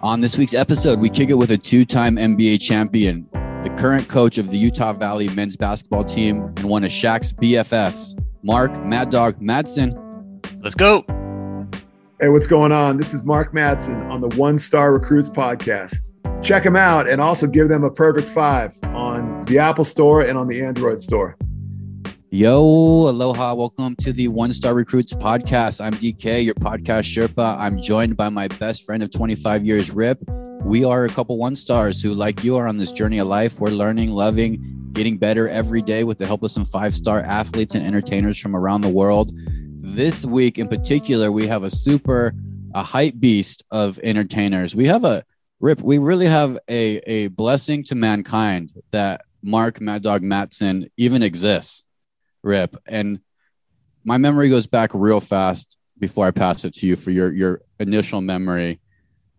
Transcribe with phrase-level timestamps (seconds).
[0.00, 4.06] On this week's episode, we kick it with a two time NBA champion, the current
[4.06, 9.10] coach of the Utah Valley men's basketball team, and one of Shaq's BFFs, Mark Mad
[9.10, 9.98] Dog Madsen.
[10.62, 11.04] Let's go.
[12.20, 12.96] Hey, what's going on?
[12.96, 16.12] This is Mark Madsen on the One Star Recruits podcast.
[16.44, 20.38] Check them out and also give them a perfect five on the Apple Store and
[20.38, 21.36] on the Android Store.
[22.30, 23.54] Yo, aloha.
[23.54, 25.82] Welcome to the One Star Recruits podcast.
[25.82, 27.56] I'm DK, your podcast Sherpa.
[27.58, 30.18] I'm joined by my best friend of 25 years, Rip.
[30.62, 33.60] We are a couple one stars who, like you, are on this journey of life.
[33.60, 37.74] We're learning, loving, getting better every day with the help of some five star athletes
[37.74, 39.32] and entertainers from around the world.
[39.80, 42.34] This week in particular, we have a super
[42.74, 44.76] a hype beast of entertainers.
[44.76, 45.24] We have a
[45.60, 51.22] Rip, we really have a, a blessing to mankind that Mark Mad Dog Madsen even
[51.22, 51.87] exists.
[52.42, 52.76] Rip.
[52.86, 53.20] And
[54.04, 57.62] my memory goes back real fast before I pass it to you for your your
[57.78, 58.80] initial memory.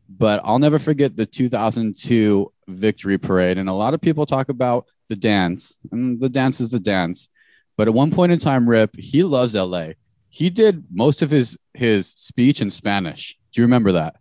[0.10, 3.58] But I'll never forget the 2002 victory parade.
[3.58, 7.30] And a lot of people talk about the dance, and the dance is the dance.
[7.78, 9.90] But at one point in time, Rip, he loves LA.
[10.30, 13.38] He did most of his his speech in Spanish.
[13.52, 14.16] Do you remember that?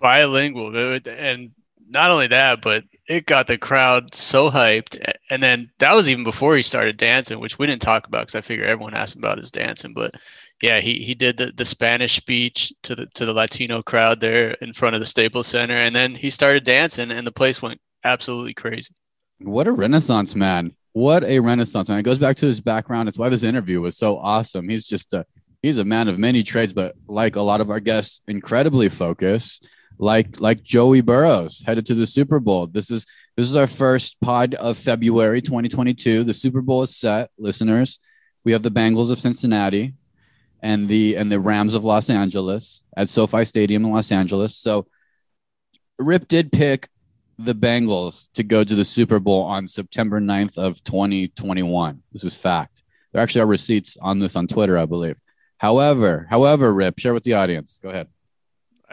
[0.00, 1.52] Bilingual, and
[1.88, 4.98] not only that, but it got the crowd so hyped.
[5.30, 8.34] And then that was even before he started dancing, which we didn't talk about because
[8.34, 9.92] I figure everyone asked about his dancing.
[9.92, 10.14] But
[10.62, 14.52] yeah, he, he did the, the Spanish speech to the to the Latino crowd there
[14.60, 17.80] in front of the Staples Center, and then he started dancing, and the place went
[18.04, 18.94] absolutely crazy.
[19.40, 20.74] What a renaissance man!
[20.92, 21.98] What a renaissance man!
[21.98, 23.08] It goes back to his background.
[23.08, 24.68] It's why this interview was so awesome.
[24.68, 25.26] He's just a
[25.60, 29.68] he's a man of many trades, but like a lot of our guests, incredibly focused.
[29.98, 32.66] Like like Joey Burrows headed to the Super Bowl.
[32.66, 33.06] This is
[33.36, 36.24] this is our first pod of February 2022.
[36.24, 38.00] The Super Bowl is set, listeners.
[38.44, 39.94] We have the Bengals of Cincinnati
[40.62, 44.56] and the and the Rams of Los Angeles at SoFi Stadium in Los Angeles.
[44.56, 44.86] So
[45.98, 46.88] Rip did pick
[47.38, 52.02] the Bengals to go to the Super Bowl on September 9th of 2021.
[52.12, 52.82] This is fact.
[53.12, 55.20] There actually are receipts on this on Twitter, I believe.
[55.58, 57.78] However, however, Rip, share with the audience.
[57.82, 58.08] Go ahead.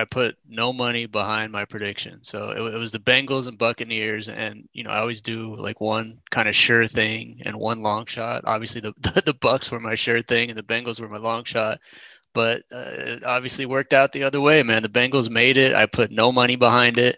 [0.02, 2.24] I put no money behind my prediction.
[2.24, 4.30] So it, it, was the Bengals and Buccaneers.
[4.30, 8.08] And, you know, I always do like one kind of sure thing and one long
[8.08, 8.42] shot.
[8.46, 11.44] Obviously, the, the, the Bucks were my sure thing and the Bengals were my long
[11.44, 11.78] shot.
[12.34, 14.82] But uh, it obviously worked out the other way, man.
[14.82, 15.76] The Bengals made it.
[15.76, 17.18] I put no money behind it.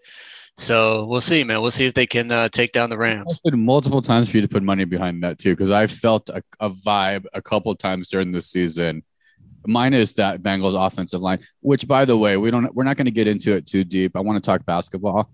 [0.58, 1.62] So we'll see, man.
[1.62, 3.40] We'll see if they can uh, take down the Rams.
[3.46, 6.70] Multiple times for you to put money behind that too, because I felt a, a
[6.70, 9.04] vibe a couple times during the season
[9.66, 13.12] minus that Bengals offensive line, which by the way, we don't we're not going to
[13.12, 14.16] get into it too deep.
[14.16, 15.30] I want to talk basketball.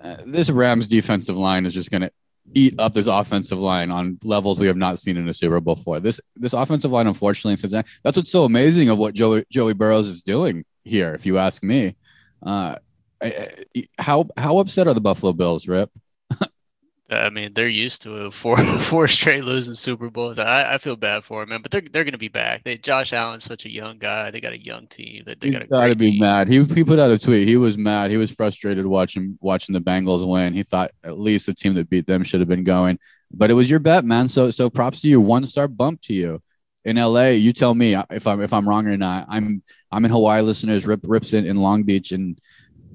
[0.00, 2.10] Uh, this Rams defensive line is just going to
[2.52, 5.76] eat up this offensive line on levels we have not seen in a Super Bowl
[5.76, 6.00] before.
[6.00, 10.08] This this offensive line, unfortunately, says that's what's so amazing of what Joey Joey Burrows
[10.08, 11.14] is doing here.
[11.14, 11.96] If you ask me,
[12.42, 12.76] uh,
[13.98, 15.90] how how upset are the Buffalo Bills, Rip?
[17.14, 20.38] I mean, they're used to four four straight losing Super Bowls.
[20.38, 22.64] I, I feel bad for them, man, but they're they're going to be back.
[22.64, 24.30] They Josh Allen's such a young guy.
[24.30, 25.24] They got a young team.
[25.26, 26.20] They, they got got to be team.
[26.20, 26.48] mad.
[26.48, 27.48] He he put out a tweet.
[27.48, 28.10] He was mad.
[28.10, 30.52] He was frustrated watching watching the Bengals win.
[30.52, 32.98] He thought at least the team that beat them should have been going.
[33.30, 34.28] But it was your bet, man.
[34.28, 35.20] So so props to you.
[35.20, 36.40] One star bump to you.
[36.84, 39.26] In LA, you tell me if I'm if I'm wrong or not.
[39.28, 40.86] I'm I'm in Hawaii, listeners.
[40.86, 42.38] Rip rips in, in Long Beach and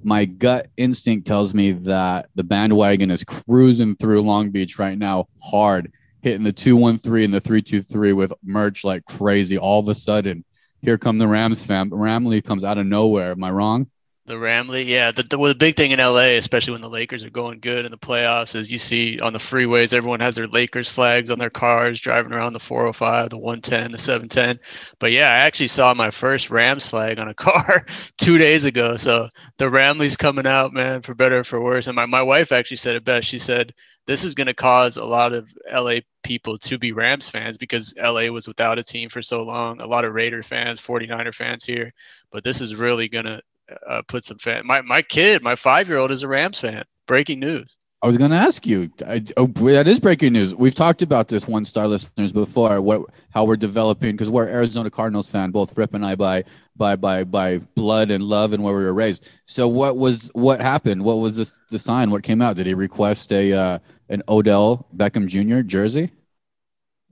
[0.04, 5.28] my gut instinct tells me that the bandwagon is cruising through Long Beach right now
[5.44, 9.58] hard, hitting the 213 and the 323 with merch like crazy.
[9.58, 10.46] All of a sudden,
[10.82, 11.90] here come the Rams fam.
[11.90, 13.32] Ramily comes out of nowhere.
[13.32, 13.88] Am I wrong?
[14.30, 15.10] The Ramily, yeah.
[15.10, 17.90] The, the, the big thing in LA, especially when the Lakers are going good in
[17.90, 21.50] the playoffs, is you see on the freeways, everyone has their Lakers flags on their
[21.50, 24.60] cars driving around the 405, the 110, the 710.
[25.00, 27.84] But yeah, I actually saw my first Rams flag on a car
[28.20, 28.98] two days ago.
[28.98, 31.88] So the Ramily's coming out, man, for better or for worse.
[31.88, 33.28] And my, my wife actually said it best.
[33.28, 33.74] She said,
[34.06, 37.96] this is going to cause a lot of LA people to be Rams fans because
[38.00, 39.82] LA was without a team for so long.
[39.82, 41.90] A lot of Raider fans, 49er fans here.
[42.32, 43.42] But this is really going to
[43.88, 44.66] uh, put some fan.
[44.66, 46.84] My my kid, my five year old, is a Rams fan.
[47.08, 47.78] Breaking news.
[48.02, 48.90] I was going to ask you.
[49.06, 50.56] I, oh, that is breaking news.
[50.56, 52.82] We've talked about this one star listeners before.
[52.82, 53.02] What
[53.32, 56.46] how we're developing because we're Arizona Cardinals fan, both Rip and I by
[56.78, 59.28] by by by blood and love and where we were raised.
[59.44, 61.04] So what was what happened?
[61.04, 62.10] What was this the sign?
[62.10, 62.56] What came out?
[62.56, 65.62] Did he request a uh, an Odell Beckham Jr.
[65.62, 66.12] jersey?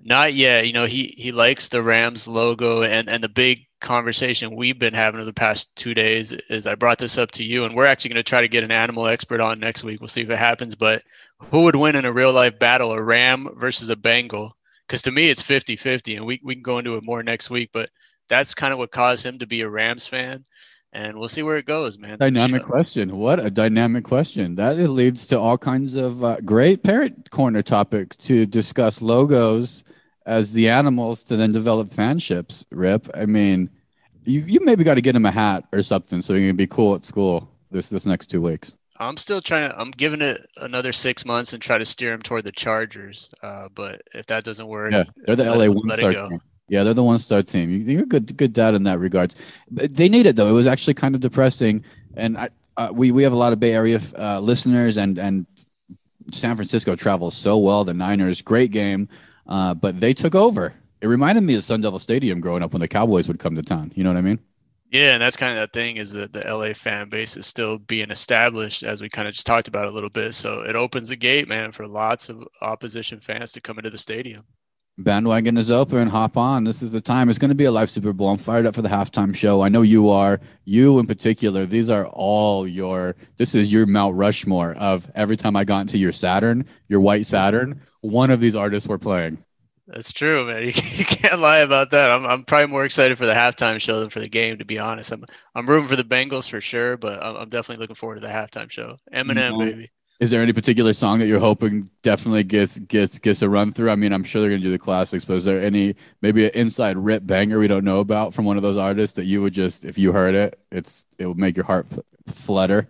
[0.03, 0.67] Not yet.
[0.67, 4.93] You know, he he likes the Rams logo and and the big conversation we've been
[4.93, 7.85] having over the past two days is I brought this up to you, and we're
[7.85, 9.99] actually going to try to get an animal expert on next week.
[9.99, 10.75] We'll see if it happens.
[10.75, 11.03] But
[11.39, 14.55] who would win in a real life battle, a ram versus a Bengal?
[14.87, 17.49] Because to me, it's 50 50, and we, we can go into it more next
[17.49, 17.71] week.
[17.73, 17.89] But
[18.29, 20.45] that's kind of what caused him to be a Rams fan.
[20.93, 22.17] And we'll see where it goes, man.
[22.17, 23.17] Dynamic question.
[23.17, 24.55] What a dynamic question.
[24.55, 29.83] That leads to all kinds of uh, great parent corner topics to discuss logos
[30.25, 32.65] as the animals to then develop fanships.
[32.71, 33.09] Rip.
[33.13, 33.69] I mean,
[34.25, 36.67] you you maybe got to get him a hat or something so he can be
[36.67, 38.75] cool at school this this next two weeks.
[38.99, 39.79] I'm still trying to.
[39.79, 43.29] I'm giving it another six months and try to steer him toward the Chargers.
[43.43, 46.29] Uh, but if that doesn't work, yeah, they're the LA one star.
[46.69, 47.71] Yeah, they're the one star team.
[47.71, 49.35] You, are good, good dad in that regards.
[49.71, 50.47] They need it though.
[50.47, 51.85] It was actually kind of depressing,
[52.15, 55.45] and I, uh, we we have a lot of Bay Area uh, listeners, and and
[56.33, 57.83] San Francisco travels so well.
[57.83, 59.07] The Niners, great game,
[59.47, 60.73] uh, but they took over.
[60.99, 63.61] It reminded me of Sun Devil Stadium growing up when the Cowboys would come to
[63.61, 63.91] town.
[63.95, 64.39] You know what I mean?
[64.91, 67.77] Yeah, and that's kind of that thing is that the LA fan base is still
[67.77, 70.33] being established, as we kind of just talked about a little bit.
[70.33, 73.97] So it opens the gate, man, for lots of opposition fans to come into the
[73.97, 74.43] stadium.
[74.99, 76.07] Bandwagon is open.
[76.07, 76.63] Hop on.
[76.63, 77.29] This is the time.
[77.29, 78.29] It's going to be a live Super Bowl.
[78.29, 79.61] I'm fired up for the halftime show.
[79.61, 80.39] I know you are.
[80.65, 81.67] You in particular.
[81.67, 83.15] These are all your.
[83.37, 87.27] This is your Mount Rushmore of every time I got into your Saturn, your white
[87.27, 87.81] Saturn.
[88.01, 89.43] One of these artists were playing.
[89.85, 90.63] That's true, man.
[90.63, 92.09] You, you can't lie about that.
[92.09, 94.79] I'm, I'm probably more excited for the halftime show than for the game, to be
[94.79, 95.11] honest.
[95.11, 98.21] I'm I'm rooting for the Bengals for sure, but I'm, I'm definitely looking forward to
[98.21, 98.97] the halftime show.
[99.13, 99.59] Eminem, mm-hmm.
[99.59, 99.91] baby.
[100.19, 103.91] Is there any particular song that you're hoping definitely gets gets gets a run through?
[103.91, 106.51] I mean, I'm sure they're gonna do the classics, but is there any maybe an
[106.55, 109.53] inside rip banger we don't know about from one of those artists that you would
[109.53, 111.87] just if you heard it, it's it would make your heart
[112.25, 112.87] flutter?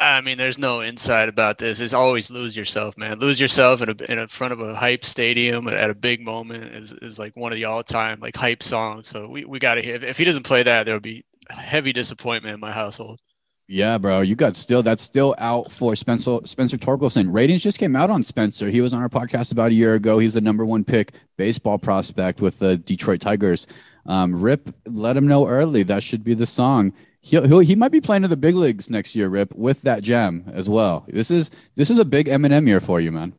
[0.00, 1.80] I mean, there's no insight about this.
[1.80, 3.18] It's always lose yourself, man.
[3.18, 6.74] Lose yourself in a in a front of a hype stadium at a big moment
[6.74, 9.08] is, is like one of the all time like hype songs.
[9.08, 9.94] So we, we got to hear.
[9.94, 13.20] If, if he doesn't play that, there'll be heavy disappointment in my household.
[13.70, 14.22] Yeah, bro.
[14.22, 17.26] You got still that's still out for Spencer Spencer Torkelson.
[17.30, 18.70] Ratings just came out on Spencer.
[18.70, 20.18] He was on our podcast about a year ago.
[20.18, 23.66] He's the number one pick baseball prospect with the Detroit Tigers.
[24.06, 25.82] Um, Rip, let him know early.
[25.82, 28.88] That should be the song he he he might be playing in the big leagues
[28.88, 31.04] next year, Rip, with that gem as well.
[31.08, 33.34] This is this is a big Eminem year for you, man.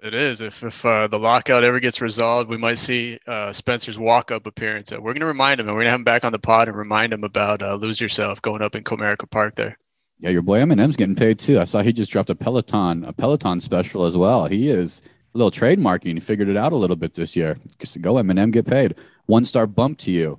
[0.00, 0.42] It is.
[0.42, 4.46] If if uh, the lockout ever gets resolved, we might see uh, Spencer's walk up
[4.46, 4.92] appearance.
[4.92, 6.68] we're going to remind him, and we're going to have him back on the pod
[6.68, 9.76] and remind him about uh, "Lose Yourself" going up in Comerica Park there.
[10.20, 11.58] Yeah, your boy Eminem's getting paid too.
[11.58, 14.46] I saw he just dropped a Peloton a Peloton special as well.
[14.46, 15.02] He is
[15.34, 16.14] a little trademarking.
[16.14, 17.58] He figured it out a little bit this year.
[17.78, 18.94] Just go Eminem, get paid.
[19.26, 20.38] One star bump to you.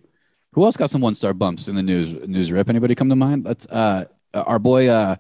[0.54, 2.70] Who else got some one star bumps in the news news rip?
[2.70, 3.44] Anybody come to mind?
[3.44, 5.18] Let's uh our boy uh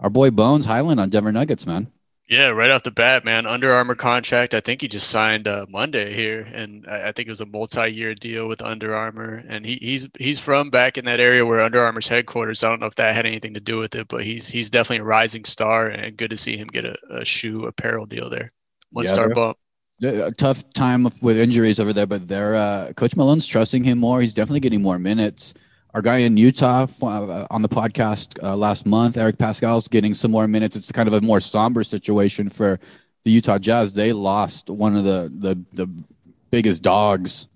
[0.00, 1.90] our boy Bones Hyland on Denver Nuggets, man.
[2.26, 3.44] Yeah, right off the bat, man.
[3.44, 4.54] Under Armour contract.
[4.54, 7.46] I think he just signed uh, Monday here, and I, I think it was a
[7.46, 9.44] multi-year deal with Under Armour.
[9.46, 12.64] And he, he's he's from back in that area where Under Armour's headquarters.
[12.64, 15.02] I don't know if that had anything to do with it, but he's he's definitely
[15.02, 18.52] a rising star, and good to see him get a, a shoe apparel deal there.
[18.90, 19.58] One yeah, star bump
[20.02, 24.20] a tough time with injuries over there, but they're uh, Coach Malone's trusting him more.
[24.20, 25.54] He's definitely getting more minutes.
[25.94, 30.32] Our guy in Utah uh, on the podcast uh, last month, Eric Paschall's getting some
[30.32, 30.74] more minutes.
[30.74, 32.80] It's kind of a more somber situation for
[33.22, 33.94] the Utah Jazz.
[33.94, 36.04] They lost one of the the, the
[36.50, 37.46] biggest dogs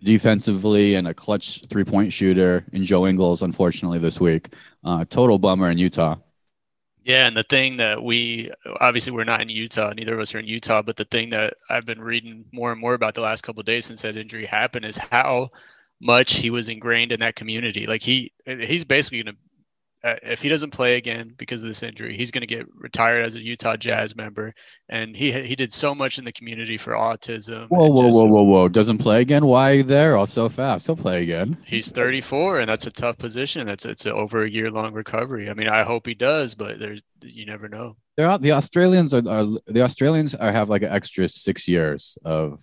[0.00, 4.54] defensively and a clutch three point shooter in Joe Ingles, unfortunately, this week.
[4.84, 6.14] Uh, total bummer in Utah.
[7.04, 10.38] Yeah, and the thing that we obviously we're not in Utah, neither of us are
[10.38, 13.42] in Utah, but the thing that I've been reading more and more about the last
[13.42, 15.48] couple days since that injury happened is how
[16.02, 17.86] much he was ingrained in that community.
[17.86, 19.40] Like he he's basically going to
[20.04, 23.24] uh, if he doesn't play again because of this injury, he's going to get retired
[23.24, 24.52] as a Utah Jazz member.
[24.88, 27.68] And he he did so much in the community for autism.
[27.68, 28.68] Whoa, whoa, just, whoa, whoa, whoa!
[28.68, 29.46] Doesn't play again?
[29.46, 30.16] Why there?
[30.16, 30.86] All so fast?
[30.86, 31.56] He'll play again.
[31.64, 33.64] He's 34, and that's a tough position.
[33.64, 35.48] That's it's a, over a year long recovery.
[35.48, 37.96] I mean, I hope he does, but there's you never know.
[38.16, 42.58] They're, the Australians are, are the Australians are, have like an extra six years of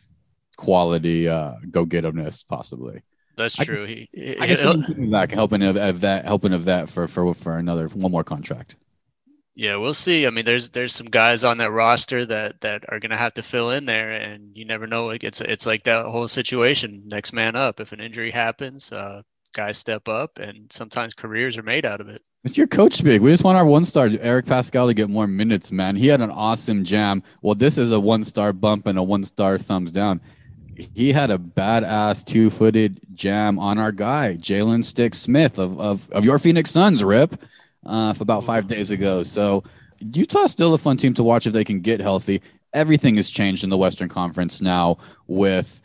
[0.57, 2.03] quality uh, go get
[2.49, 3.01] possibly.
[3.39, 3.83] That's true.
[3.83, 4.65] I, he, I guess
[5.09, 8.75] back helping of, of, that, helping of that for for for another one more contract.
[9.55, 10.25] Yeah, we'll see.
[10.25, 13.43] I mean, there's there's some guys on that roster that that are gonna have to
[13.43, 15.09] fill in there, and you never know.
[15.09, 17.79] It's it's like that whole situation, next man up.
[17.79, 19.21] If an injury happens, uh,
[19.53, 22.21] guys step up, and sometimes careers are made out of it.
[22.45, 23.21] It's your coach speak.
[23.21, 25.97] We just want our one star Eric Paschall to get more minutes, man.
[25.97, 27.21] He had an awesome jam.
[27.41, 30.21] Well, this is a one star bump and a one star thumbs down
[30.93, 36.09] he had a badass two footed jam on our guy, Jalen Stick Smith of, of,
[36.11, 37.35] of your Phoenix Suns, Rip,
[37.85, 39.23] uh, for about five days ago.
[39.23, 39.63] So
[39.99, 42.41] Utah's still a fun team to watch if they can get healthy.
[42.73, 45.81] Everything has changed in the Western Conference now with,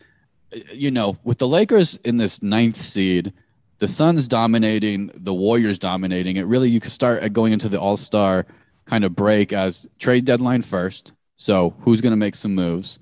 [0.73, 3.33] you know, with the Lakers in this ninth seed,
[3.79, 6.37] the Suns dominating, the Warriors dominating.
[6.37, 8.47] It really, you could start going into the All Star
[8.85, 11.13] kind of break as trade deadline first.
[11.37, 12.99] So who's going to make some moves?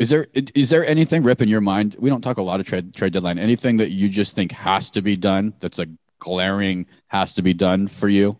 [0.00, 1.94] Is there is there anything rip in your mind?
[1.98, 3.38] We don't talk a lot of trade trade deadline.
[3.38, 5.52] Anything that you just think has to be done?
[5.60, 5.88] That's a
[6.20, 8.38] glaring has to be done for you?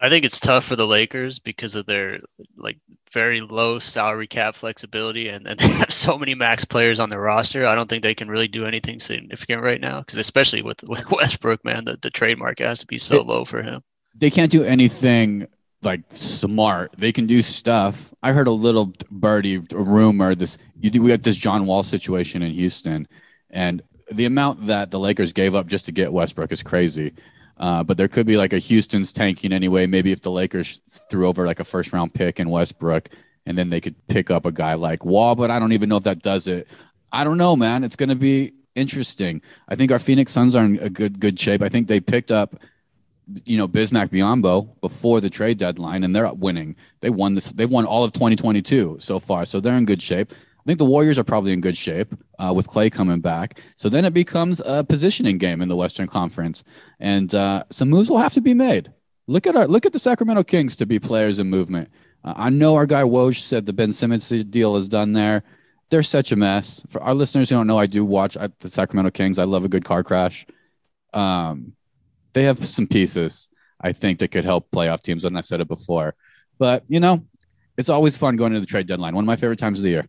[0.00, 2.20] I think it's tough for the Lakers because of their
[2.56, 2.78] like
[3.12, 7.20] very low salary cap flexibility and, and they have so many max players on their
[7.20, 7.64] roster.
[7.64, 11.08] I don't think they can really do anything significant right now because especially with with
[11.10, 13.82] Westbrook, man, the, the trade market has to be so low for him.
[14.14, 15.46] They can't do anything
[15.82, 16.92] like smart.
[16.98, 18.12] They can do stuff.
[18.22, 22.52] I heard a little birdie rumor this you we got this John Wall situation in
[22.52, 23.08] Houston
[23.50, 27.14] and the amount that the Lakers gave up just to get Westbrook is crazy.
[27.56, 29.86] Uh, but there could be like a Houston's tanking anyway.
[29.86, 30.80] Maybe if the Lakers
[31.10, 33.08] threw over like a first round pick in Westbrook,
[33.46, 35.34] and then they could pick up a guy like Wall.
[35.34, 36.68] But I don't even know if that does it.
[37.10, 37.82] I don't know, man.
[37.82, 39.42] It's going to be interesting.
[39.68, 41.62] I think our Phoenix Suns are in a good good shape.
[41.62, 42.56] I think they picked up,
[43.44, 46.76] you know, Bismack Biyombo before the trade deadline, and they're winning.
[47.00, 47.52] They won this.
[47.52, 50.32] They won all of 2022 so far, so they're in good shape
[50.68, 53.58] I think the Warriors are probably in good shape uh, with Clay coming back.
[53.76, 56.62] So then it becomes a positioning game in the Western Conference,
[57.00, 58.92] and uh, some moves will have to be made.
[59.26, 61.88] Look at our look at the Sacramento Kings to be players in movement.
[62.22, 65.42] Uh, I know our guy Woj said the Ben Simmons deal is done there.
[65.88, 66.84] They're such a mess.
[66.86, 69.38] For our listeners who don't know, I do watch uh, the Sacramento Kings.
[69.38, 70.44] I love a good car crash.
[71.14, 71.72] Um,
[72.32, 73.48] they have some pieces
[73.80, 76.14] I think that could help playoff teams, and I've said it before.
[76.58, 77.24] But you know,
[77.76, 79.14] it's always fun going to the trade deadline.
[79.14, 80.08] One of my favorite times of the year.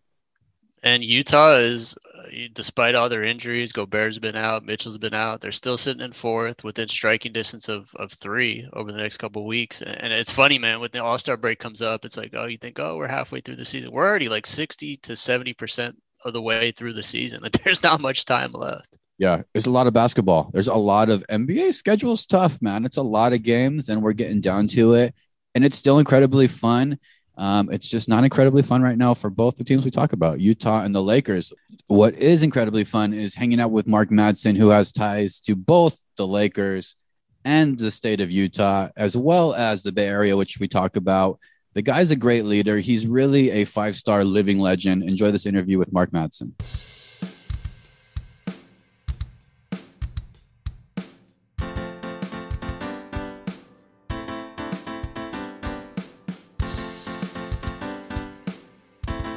[0.82, 5.42] And Utah is, uh, despite all their injuries, Gobert's been out, Mitchell's been out.
[5.42, 9.46] They're still sitting in fourth within striking distance of, of three over the next couple
[9.46, 9.82] weeks.
[9.82, 12.56] And it's funny, man, when the All Star break comes up, it's like, oh, you
[12.56, 13.92] think, oh, we're halfway through the season.
[13.92, 17.40] We're already like 60 to 70% of the way through the season.
[17.42, 18.96] Like, there's not much time left.
[19.20, 20.50] Yeah, there's a lot of basketball.
[20.50, 22.86] There's a lot of NBA schedule's tough, man.
[22.86, 25.14] It's a lot of games, and we're getting down to it.
[25.54, 26.98] And it's still incredibly fun.
[27.36, 30.40] Um, it's just not incredibly fun right now for both the teams we talk about,
[30.40, 31.52] Utah and the Lakers.
[31.86, 36.02] What is incredibly fun is hanging out with Mark Madsen, who has ties to both
[36.16, 36.96] the Lakers
[37.44, 41.38] and the state of Utah, as well as the Bay Area, which we talk about.
[41.74, 42.78] The guy's a great leader.
[42.78, 45.02] He's really a five star living legend.
[45.02, 46.52] Enjoy this interview with Mark Madsen.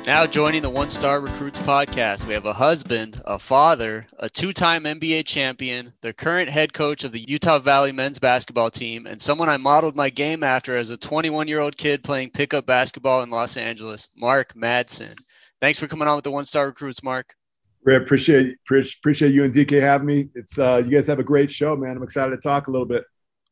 [0.05, 4.83] Now joining the One Star Recruits podcast, we have a husband, a father, a two-time
[4.83, 9.47] NBA champion, the current head coach of the Utah Valley men's basketball team, and someone
[9.47, 14.09] I modeled my game after as a 21-year-old kid playing pickup basketball in Los Angeles,
[14.17, 15.15] Mark Madsen.
[15.61, 17.33] Thanks for coming on with the One Star Recruits, Mark.
[17.85, 20.27] Ray, appreciate appreciate you and DK having me.
[20.35, 21.95] It's uh, you guys have a great show, man.
[21.95, 23.05] I'm excited to talk a little bit.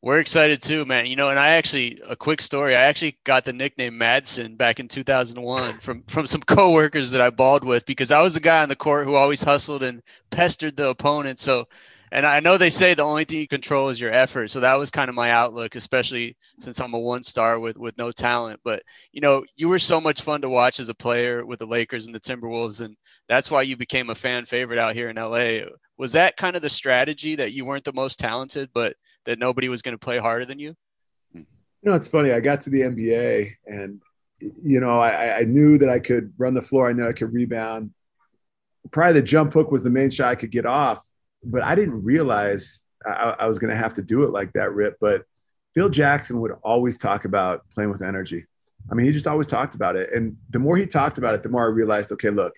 [0.04, 1.06] We're excited too, man.
[1.06, 2.74] You know, and I actually a quick story.
[2.74, 7.30] I actually got the nickname Madsen back in 2001 from from some coworkers that I
[7.30, 10.76] balled with because I was the guy on the court who always hustled and pestered
[10.76, 11.38] the opponent.
[11.38, 11.68] So,
[12.10, 14.48] and I know they say the only thing you control is your effort.
[14.48, 17.96] So that was kind of my outlook, especially since I'm a one star with with
[17.96, 18.58] no talent.
[18.64, 18.82] But
[19.12, 22.06] you know, you were so much fun to watch as a player with the Lakers
[22.06, 22.96] and the Timberwolves, and
[23.28, 25.60] that's why you became a fan favorite out here in LA.
[25.96, 29.68] Was that kind of the strategy that you weren't the most talented, but that nobody
[29.68, 30.74] was going to play harder than you?
[31.34, 31.44] You
[31.90, 32.32] know, it's funny.
[32.32, 34.00] I got to the NBA and,
[34.40, 36.88] you know, I, I knew that I could run the floor.
[36.88, 37.90] I knew I could rebound.
[38.90, 41.04] Probably the jump hook was the main shot I could get off,
[41.44, 44.72] but I didn't realize I, I was going to have to do it like that,
[44.72, 44.96] Rip.
[45.00, 45.24] But
[45.74, 48.46] Phil Jackson would always talk about playing with energy.
[48.90, 50.12] I mean, he just always talked about it.
[50.12, 52.52] And the more he talked about it, the more I realized, okay, look,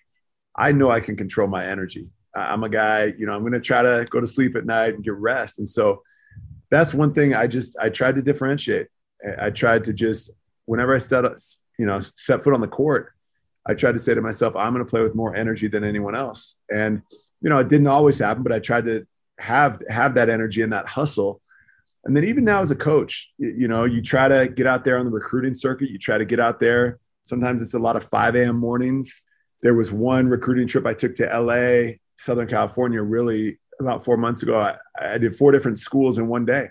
[0.56, 2.08] I know I can control my energy.
[2.34, 4.94] I'm a guy, you know, I'm going to try to go to sleep at night
[4.94, 5.58] and get rest.
[5.58, 6.02] And so
[6.74, 8.88] that's one thing I just I tried to differentiate.
[9.40, 10.30] I, tried to just
[10.66, 11.24] whenever I set
[11.78, 13.12] you know set foot on the court,
[13.66, 16.14] I tried to say to myself, I'm going to play with more energy than anyone
[16.14, 16.56] else.
[16.70, 17.02] And
[17.40, 19.06] you know, it didn't always happen, but I tried to
[19.38, 21.40] have have that energy and that hustle.
[22.04, 24.98] And then even now as a coach, you know, you try to get out there
[24.98, 25.90] on the recruiting circuit.
[25.90, 26.98] You try to get out there.
[27.22, 28.56] Sometimes it's a lot of 5 a.m.
[28.56, 29.24] mornings.
[29.62, 34.42] There was one recruiting trip I took to LA, Southern California, really about four months
[34.42, 36.68] ago, I, I did four different schools in one day.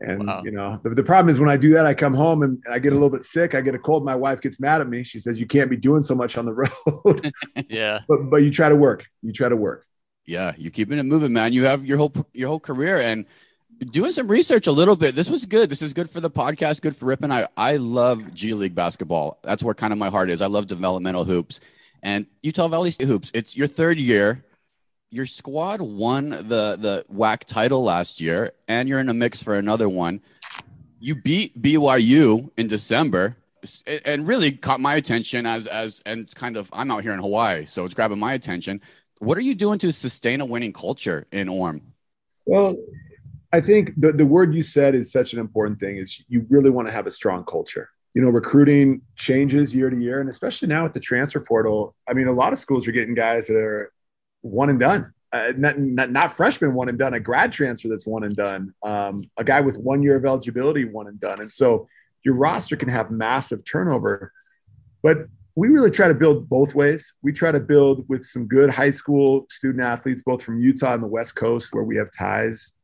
[0.00, 0.42] And wow.
[0.44, 2.78] you know, the, the, problem is when I do that, I come home and I
[2.78, 3.56] get a little bit sick.
[3.56, 4.04] I get a cold.
[4.04, 5.02] My wife gets mad at me.
[5.02, 6.52] She says, "You can't be doing so much on the
[7.04, 7.32] road."
[7.68, 9.06] yeah, but but you try to work.
[9.22, 9.86] You try to work.
[10.24, 11.52] Yeah, you're keeping it moving, man.
[11.52, 13.26] You have your whole your whole career and
[13.90, 15.16] doing some research a little bit.
[15.16, 15.68] This was good.
[15.68, 16.80] This is good for the podcast.
[16.80, 17.32] Good for Rippin.
[17.32, 19.40] I I love G League basketball.
[19.42, 20.42] That's where kind of my heart is.
[20.42, 21.60] I love developmental hoops
[22.04, 23.32] and Utah Valley State hoops.
[23.34, 24.44] It's your third year
[25.10, 29.54] your squad won the the WAC title last year, and you're in a mix for
[29.54, 30.20] another one.
[31.00, 33.36] You beat BYU in December,
[34.04, 37.64] and really caught my attention as as and kind of I'm out here in Hawaii,
[37.64, 38.80] so it's grabbing my attention.
[39.20, 41.80] What are you doing to sustain a winning culture in Orem?
[42.46, 42.76] Well,
[43.52, 46.70] I think the, the word you said is such an important thing is you really
[46.70, 47.90] want to have a strong culture.
[48.14, 50.20] You know, recruiting changes year to year.
[50.20, 53.14] And especially now with the transfer portal, I mean, a lot of schools are getting
[53.14, 53.92] guys that are
[54.42, 55.12] one and done.
[55.30, 58.72] Uh, not, not, not freshman one and done, a grad transfer that's one and done,
[58.82, 61.38] um, a guy with one year of eligibility one and done.
[61.40, 61.86] And so
[62.24, 64.32] your roster can have massive turnover.
[65.02, 67.14] But we really try to build both ways.
[67.22, 71.02] We try to build with some good high school student athletes, both from Utah and
[71.02, 72.74] the West Coast, where we have ties.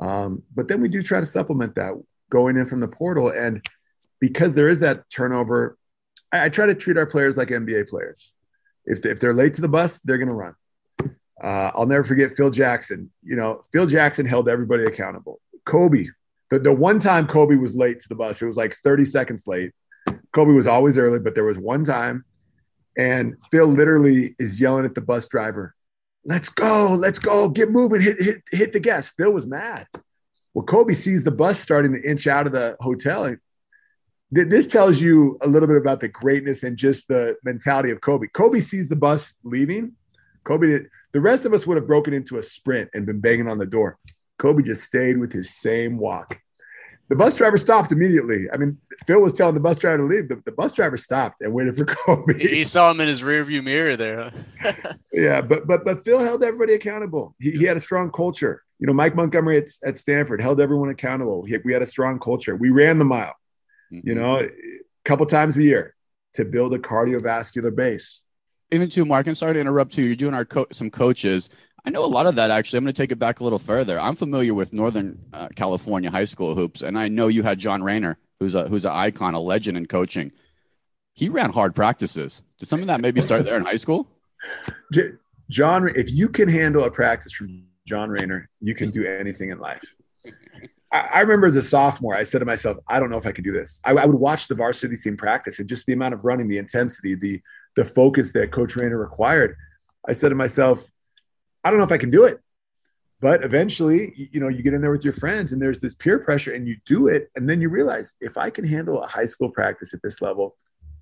[0.00, 1.92] Um, but then we do try to supplement that
[2.28, 3.30] going in from the portal.
[3.30, 3.64] And
[4.20, 5.78] because there is that turnover,
[6.32, 8.34] I, I try to treat our players like NBA players.
[8.84, 10.54] If, they, if they're late to the bus, they're going to run.
[11.42, 13.10] Uh, I'll never forget Phil Jackson.
[13.22, 15.40] You know, Phil Jackson held everybody accountable.
[15.64, 16.08] Kobe,
[16.50, 19.46] the, the one time Kobe was late to the bus, it was like 30 seconds
[19.46, 19.72] late.
[20.32, 22.24] Kobe was always early, but there was one time,
[22.96, 25.74] and Phil literally is yelling at the bus driver,
[26.24, 29.86] "Let's go, let's go, get moving, hit hit hit the gas." Phil was mad.
[30.54, 33.34] Well, Kobe sees the bus starting to inch out of the hotel.
[34.30, 38.26] This tells you a little bit about the greatness and just the mentality of Kobe.
[38.32, 39.92] Kobe sees the bus leaving.
[40.44, 40.88] Kobe did.
[41.12, 43.66] The rest of us would have broken into a sprint and been banging on the
[43.66, 43.98] door.
[44.38, 46.40] Kobe just stayed with his same walk.
[47.08, 48.50] The bus driver stopped immediately.
[48.52, 50.28] I mean, Phil was telling the bus driver to leave.
[50.28, 52.38] The, the bus driver stopped and waited for Kobe.
[52.38, 54.32] He saw him in his rearview mirror there.
[55.12, 57.36] yeah, but but but Phil held everybody accountable.
[57.38, 58.62] He, he had a strong culture.
[58.80, 61.44] You know, Mike Montgomery at, at Stanford held everyone accountable.
[61.44, 62.56] He, we had a strong culture.
[62.56, 63.34] We ran the mile.
[63.92, 64.08] Mm-hmm.
[64.08, 64.50] You know, a
[65.04, 65.94] couple times a year
[66.34, 68.24] to build a cardiovascular base.
[68.70, 70.04] Even too, Mark, and sorry to interrupt you.
[70.04, 71.50] You're doing our co- some coaches.
[71.84, 72.78] I know a lot of that actually.
[72.78, 73.98] I'm going to take it back a little further.
[74.00, 77.82] I'm familiar with Northern uh, California high school hoops, and I know you had John
[77.82, 80.32] Rayner, who's a who's an icon, a legend in coaching.
[81.14, 82.42] He ran hard practices.
[82.58, 84.08] Did some of that maybe start there in high school?
[85.48, 89.58] John, if you can handle a practice from John Rayner, you can do anything in
[89.58, 89.94] life.
[90.92, 93.44] I, remember as a sophomore, I said to myself, I don't know if I can
[93.44, 93.80] do this.
[93.84, 96.58] I, I would watch the varsity team practice and just the amount of running, the
[96.58, 97.40] intensity, the
[97.76, 99.56] the focus that Coach Rayner required.
[100.08, 100.84] I said to myself,
[101.62, 102.40] I don't know if I can do it.
[103.20, 106.18] But eventually, you know, you get in there with your friends and there's this peer
[106.18, 107.30] pressure and you do it.
[107.34, 110.56] And then you realize if I can handle a high school practice at this level,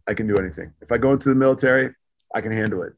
[0.06, 0.72] I can do anything.
[0.80, 1.92] If I go into the military,
[2.34, 2.92] I can handle it.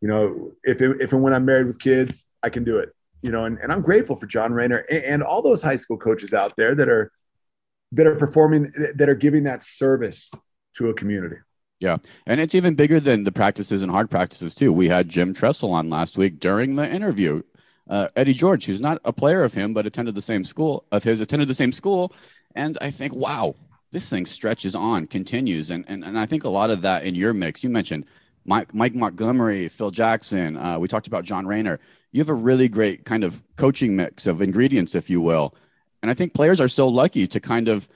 [0.00, 2.90] You know, if, if and when I'm married with kids, I can do it.
[3.22, 5.96] You know, and, and I'm grateful for John Rayner and, and all those high school
[5.96, 7.10] coaches out there that are
[7.92, 10.30] that are performing that are giving that service
[10.74, 11.36] to a community.
[11.80, 11.98] Yeah.
[12.26, 14.72] And it's even bigger than the practices and hard practices, too.
[14.72, 17.42] We had Jim Tressel on last week during the interview.
[17.88, 21.04] Uh, Eddie George, who's not a player of him, but attended the same school of
[21.04, 22.12] his, attended the same school.
[22.54, 23.54] And I think, wow,
[23.92, 25.70] this thing stretches on, continues.
[25.70, 28.04] And, and, and I think a lot of that in your mix, you mentioned
[28.44, 30.56] Mike, Mike Montgomery, Phil Jackson.
[30.56, 31.78] Uh, we talked about John Rayner.
[32.10, 35.54] You have a really great kind of coaching mix of ingredients, if you will.
[36.02, 37.88] And I think players are so lucky to kind of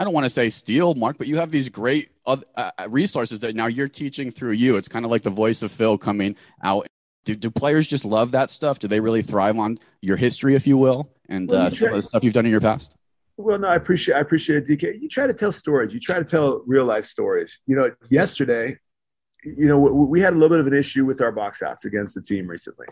[0.00, 3.40] I don't want to say steal, Mark, but you have these great uh, uh, resources
[3.40, 4.78] that now you're teaching through you.
[4.78, 6.86] It's kind of like the voice of Phil coming out.
[7.26, 8.78] Do, do players just love that stuff?
[8.78, 11.96] Do they really thrive on your history, if you will, and well, uh, some of
[11.96, 12.94] the stuff you've done in your past?
[13.36, 15.02] Well, no, I appreciate I appreciate it, DK.
[15.02, 15.92] You try to tell stories.
[15.92, 17.60] You try to tell real life stories.
[17.66, 18.78] You know, yesterday,
[19.44, 22.14] you know, we had a little bit of an issue with our box outs against
[22.14, 22.86] the team recently,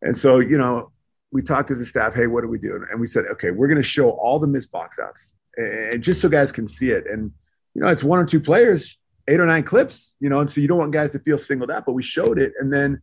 [0.00, 0.90] and so you know,
[1.32, 2.14] we talked as a staff.
[2.14, 2.86] Hey, what are we doing?
[2.90, 6.20] And we said, okay, we're going to show all the missed box outs and just
[6.20, 7.06] so guys can see it.
[7.06, 7.32] And
[7.74, 10.60] you know, it's one or two players, eight or nine clips, you know, and so
[10.60, 11.86] you don't want guys to feel singled out.
[11.86, 13.00] But we showed it, and then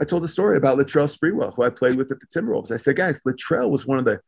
[0.00, 2.70] I told a story about Latrell Sprewell, who I played with at the Timberwolves.
[2.70, 4.20] I said, guys, Latrell was one of the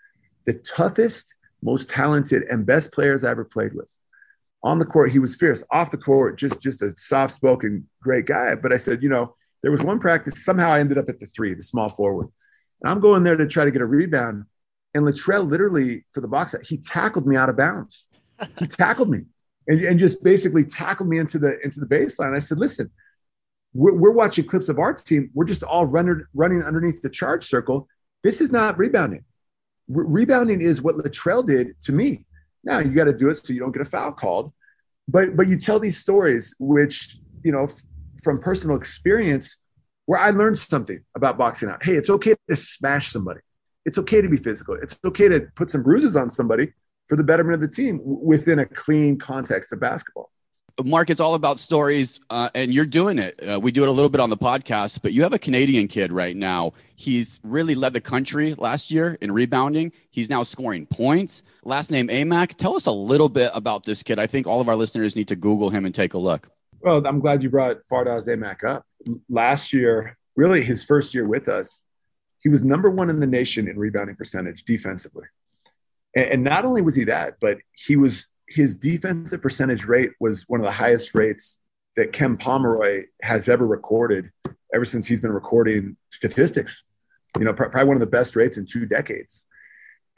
[0.45, 3.91] the toughest, most talented, and best players I ever played with.
[4.65, 5.63] On the court, he was fierce.
[5.71, 8.55] Off the court, just just a soft spoken, great guy.
[8.55, 10.45] But I said, you know, there was one practice.
[10.45, 12.29] Somehow I ended up at the three, the small forward,
[12.83, 14.45] and I'm going there to try to get a rebound.
[14.95, 18.09] And Latrell literally for the box he tackled me out of bounds.
[18.59, 19.21] He tackled me
[19.69, 22.35] and, and just basically tackled me into the into the baseline.
[22.35, 22.91] I said, listen,
[23.75, 25.31] we're, we're watching clips of our team.
[25.35, 27.89] We're just all running running underneath the charge circle.
[28.23, 29.25] This is not rebounding.
[29.89, 32.27] Re- rebounding is what Latrell did to me.
[32.65, 34.53] Now you got to do it so you don't get a foul called.
[35.09, 37.83] But but you tell these stories, which you know f-
[38.23, 39.57] from personal experience,
[40.07, 41.83] where I learned something about boxing out.
[41.85, 43.41] Hey, it's okay to smash somebody
[43.85, 44.77] it's okay to be physical.
[44.81, 46.73] It's okay to put some bruises on somebody
[47.09, 50.31] for the betterment of the team within a clean context of basketball.
[50.83, 53.39] Mark, it's all about stories, uh, and you're doing it.
[53.47, 55.87] Uh, we do it a little bit on the podcast, but you have a Canadian
[55.87, 56.73] kid right now.
[56.97, 59.93] He's really led the country last year in rebounding.
[60.11, 61.43] He's now scoring points.
[61.63, 62.55] Last name Aimaq.
[62.57, 64.19] Tell us a little bit about this kid.
[64.19, 66.49] I think all of our listeners need to Google him and take a look.
[66.81, 68.87] Well, I'm glad you brought Fardaws Aimaq up.
[69.29, 71.85] Last year, really his first year with us,
[72.43, 75.25] he was number one in the nation in rebounding percentage defensively.
[76.15, 80.49] And, and not only was he that, but he was his defensive percentage rate was
[80.49, 81.61] one of the highest rates
[81.97, 84.31] that Ken Pomeroy has ever recorded
[84.75, 86.85] ever since he's been recording statistics.
[87.39, 89.47] You know, probably one of the best rates in two decades.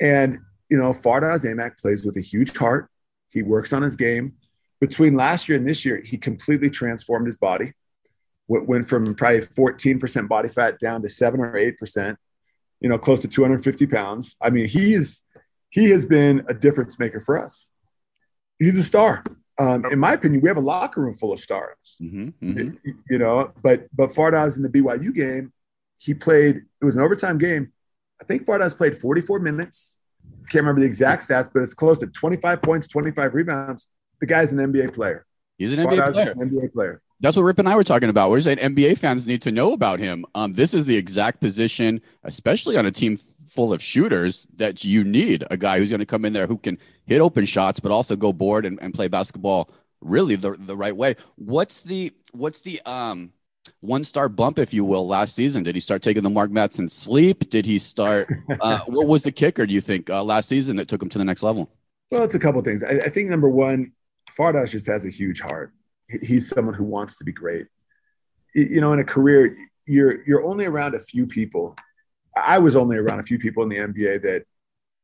[0.00, 2.90] And, you know, Fardaws Aimaq plays with a huge heart.
[3.30, 4.34] He works on his game.
[4.80, 7.72] Between last year and this year, he completely transformed his body.
[8.46, 12.16] Went from probably 14% body fat down to seven or 8%,
[12.80, 14.36] you know, close to 250 pounds.
[14.40, 15.22] I mean, he is,
[15.70, 17.70] he has been a difference maker for us.
[18.58, 19.24] He's a star.
[19.58, 21.96] Um, in my opinion, we have a locker room full of stars.
[22.02, 22.90] Mm-hmm, mm-hmm.
[23.08, 25.52] You know, but but Fardaws in the BYU game,
[25.98, 26.56] he played.
[26.56, 27.72] It was an overtime game.
[28.20, 29.96] I think Fardaws played 44 minutes.
[30.50, 33.88] Can't remember the exact stats, but it's close to 25 points, 25 rebounds.
[34.20, 35.26] The guy's an NBA player.
[35.58, 36.30] He's an NBA player.
[36.30, 37.02] An NBA player.
[37.24, 38.28] That's what Rip and I were talking about.
[38.28, 40.26] We're saying NBA fans need to know about him.
[40.34, 45.02] Um, this is the exact position, especially on a team full of shooters, that you
[45.02, 47.90] need a guy who's going to come in there who can hit open shots, but
[47.90, 49.70] also go board and, and play basketball
[50.02, 51.14] really the, the right way.
[51.36, 53.32] What's the what's the um
[53.80, 55.62] one star bump, if you will, last season?
[55.62, 57.48] Did he start taking the Mark Madsen sleep?
[57.48, 58.28] Did he start?
[58.60, 59.64] Uh, what was the kicker?
[59.64, 61.70] Do you think uh, last season that took him to the next level?
[62.10, 62.82] Well, it's a couple things.
[62.82, 63.92] I, I, think number one,
[64.38, 65.72] Fardaws just has a huge heart.
[66.22, 67.66] He's someone who wants to be great.
[68.54, 71.76] You know, in a career, you're you're only around a few people.
[72.36, 74.44] I was only around a few people in the NBA that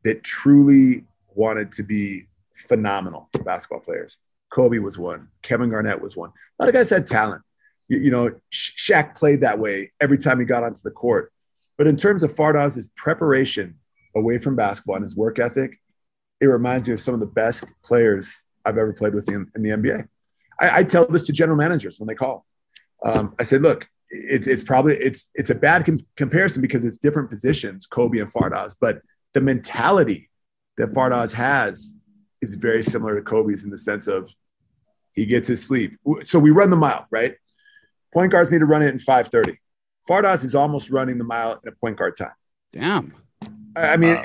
[0.05, 2.27] that truly wanted to be
[2.69, 4.19] phenomenal basketball players.
[4.51, 5.29] Kobe was one.
[5.43, 6.31] Kevin Garnett was one.
[6.31, 7.43] A lot of guys had talent
[7.91, 11.33] you, you know, Shaq played that way every time he got onto the court.
[11.77, 13.75] But in terms of Fardaws' preparation
[14.17, 15.79] away from basketball and his work ethic,
[16.41, 19.63] it reminds me of some of the best players I've ever played with in, in
[19.63, 20.09] the NBA.
[20.61, 22.45] I, I, tell this to general managers when they call.
[23.03, 26.99] Um, I said, look, it's, it's probably it's it's a bad com- comparison because it's
[26.99, 29.01] different positions, Kobe and Fardaws, but
[29.35, 30.29] the mentality
[30.77, 31.95] that Fardaws has
[32.43, 34.33] is very similar to Kobe's in the sense of
[35.13, 35.97] he gets his sleep.
[36.25, 37.35] So we run the mile, right?
[38.13, 39.59] Point guards need to run it in 530.
[40.09, 42.33] Fardaws is almost running the mile in a point guard time.
[42.73, 43.13] Damn.
[43.77, 44.17] I mean,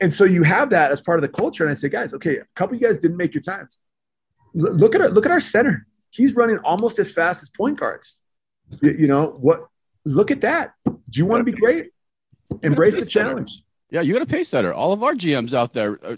[0.00, 1.64] and so you have that as part of the culture.
[1.64, 3.80] And I say, guys, okay, a couple of you guys didn't make your times.
[4.54, 5.86] Look at our look at our center.
[6.10, 8.20] He's running almost as fast as point guards.
[8.80, 9.66] You, you know what?
[10.04, 10.74] Look at that.
[10.84, 11.90] Do you want to be great?
[12.62, 13.62] Embrace the challenge.
[13.90, 14.72] Yeah, you got a pace setter.
[14.72, 16.16] All of our GMs out there, uh,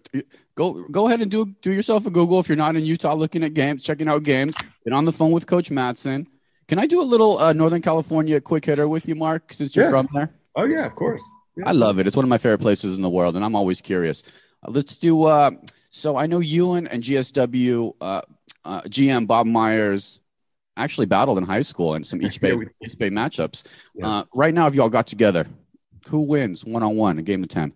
[0.55, 3.43] go go ahead and do do yourself a Google if you're not in Utah looking
[3.43, 4.55] at games, checking out games.
[4.85, 6.27] Get on the phone with Coach Madsen.
[6.69, 9.87] Can I do a little uh, Northern California quick hitter with you, Mark, since you're
[9.87, 9.91] yeah.
[9.91, 10.31] from there?
[10.55, 11.23] Oh, yeah, of course.
[11.57, 11.69] Yeah.
[11.69, 12.07] I love it.
[12.07, 14.23] It's one of my favorite places in the world, and I'm always curious.
[14.67, 15.25] Uh, let's do.
[15.25, 15.51] Uh,
[15.93, 18.23] so I know Ewan and GSW uh,
[18.65, 20.21] uh GM Bob Myers
[20.77, 23.65] actually battled in high school in some East Bay, East Bay matchups.
[24.03, 25.47] Uh, right now, if y'all got together,
[26.09, 27.73] who wins one on one, a game of 10?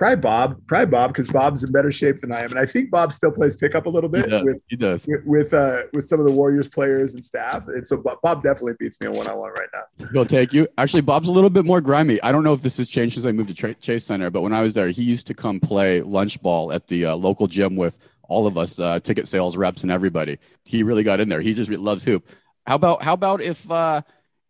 [0.00, 2.90] Probably Bob, probably Bob, because Bob's in better shape than I am, and I think
[2.90, 4.24] Bob still plays pickup a little bit.
[4.24, 4.44] He does.
[4.44, 5.06] With, he does.
[5.06, 8.72] with with, uh, with some of the Warriors players and staff, and so Bob definitely
[8.78, 10.06] beats me on one on one right now.
[10.12, 10.66] He'll take you.
[10.78, 12.20] Actually, Bob's a little bit more grimy.
[12.22, 14.54] I don't know if this has changed since I moved to Chase Center, but when
[14.54, 17.76] I was there, he used to come play lunch ball at the uh, local gym
[17.76, 20.38] with all of us uh, ticket sales reps and everybody.
[20.64, 21.42] He really got in there.
[21.42, 22.26] He just loves hoop.
[22.66, 24.00] How about how about if uh,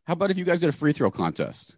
[0.07, 1.77] how about if you guys did a free throw contest?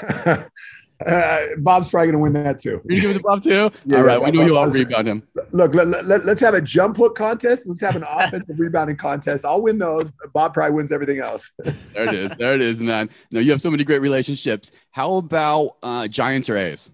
[1.04, 2.80] Uh, Bob's probably going to win that too.
[2.88, 3.70] You give it to Bob too?
[3.84, 5.22] Yeah, all right, we know you all rebound him.
[5.52, 7.66] Look, let, us let, have a jump hook contest.
[7.66, 9.44] Let's have an offensive rebounding contest.
[9.44, 10.12] I'll win those.
[10.32, 11.52] Bob probably wins everything else.
[11.92, 12.30] there it is.
[12.32, 13.10] There it is, man.
[13.30, 14.72] No, you have so many great relationships.
[14.90, 16.90] How about uh, Giants or A's?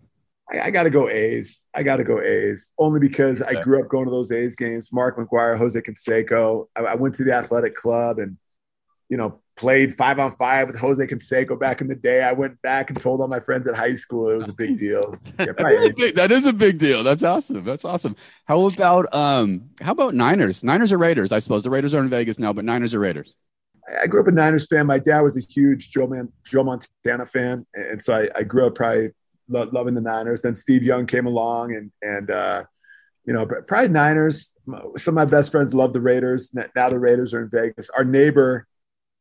[0.53, 1.67] I, I got to go A's.
[1.75, 3.59] I got to go A's only because okay.
[3.59, 4.93] I grew up going to those A's games.
[4.93, 6.67] Mark McGwire, Jose Canseco.
[6.77, 8.37] I, I went to the athletic club and,
[9.09, 12.23] you know, played five on five with Jose Canseco back in the day.
[12.23, 14.79] I went back and told all my friends at high school it was a big
[14.79, 15.17] deal.
[15.39, 17.03] Yeah, that, is big, that is a big deal.
[17.03, 17.65] That's awesome.
[17.65, 18.15] That's awesome.
[18.47, 20.63] How about um how about Niners?
[20.63, 21.33] Niners or Raiders?
[21.33, 23.37] I suppose the Raiders are in Vegas now, but Niners or Raiders?
[24.01, 24.87] I grew up a Niners fan.
[24.87, 28.67] My dad was a huge Joe Man Joe Montana fan, and so I, I grew
[28.67, 29.11] up probably
[29.49, 30.43] lo- loving the Niners.
[30.43, 32.65] Then Steve Young came along, and and uh,
[33.25, 34.55] you know probably Niners.
[34.97, 36.55] Some of my best friends love the Raiders.
[36.55, 37.91] Now the Raiders are in Vegas.
[37.91, 38.67] Our neighbor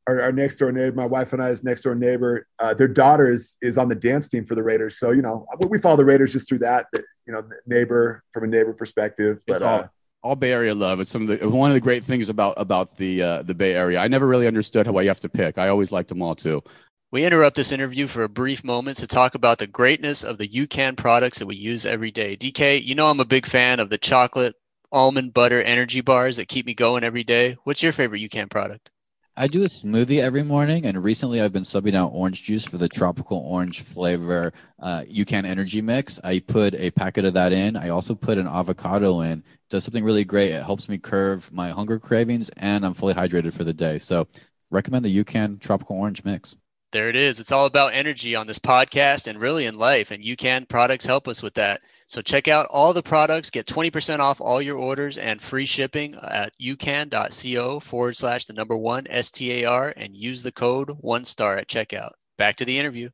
[0.07, 2.87] our, our, next door neighbor, my wife and I I's next door neighbor, uh, their
[2.87, 4.97] daughter is, is on the dance team for the Raiders.
[4.97, 8.47] So, you know, we follow the Raiders just through that, you know, neighbor from a
[8.47, 9.41] neighbor perspective.
[9.47, 9.87] But, all, uh,
[10.23, 10.99] all, Bay Area love.
[10.99, 13.73] It's some of the, one of the great things about, about the, uh, the Bay
[13.73, 13.99] Area.
[13.99, 15.57] I never really understood how you have to pick.
[15.57, 16.63] I always liked them all too.
[17.11, 20.47] We interrupt this interview for a brief moment to talk about the greatness of the
[20.47, 22.37] UCAN products that we use every day.
[22.37, 24.55] DK, you know I'm a big fan of the chocolate
[24.93, 27.57] almond butter energy bars that keep me going every day.
[27.65, 28.89] What's your favorite UCAN product?
[29.37, 32.77] I do a smoothie every morning, and recently I've been subbing out orange juice for
[32.77, 36.19] the tropical orange flavor uh, UCAN Energy Mix.
[36.21, 37.77] I put a packet of that in.
[37.77, 39.39] I also put an avocado in.
[39.39, 40.51] It does something really great.
[40.51, 43.99] It helps me curve my hunger cravings, and I'm fully hydrated for the day.
[43.99, 44.27] So,
[44.69, 46.57] recommend the UCAN Tropical Orange Mix.
[46.91, 47.39] There it is.
[47.39, 51.29] It's all about energy on this podcast and really in life, and UCAN products help
[51.29, 51.79] us with that.
[52.11, 56.13] So check out all the products, get 20% off all your orders and free shipping
[56.15, 61.69] at ucan.co forward slash the number one STAR and use the code one star at
[61.69, 62.11] checkout.
[62.37, 63.11] Back to the interview.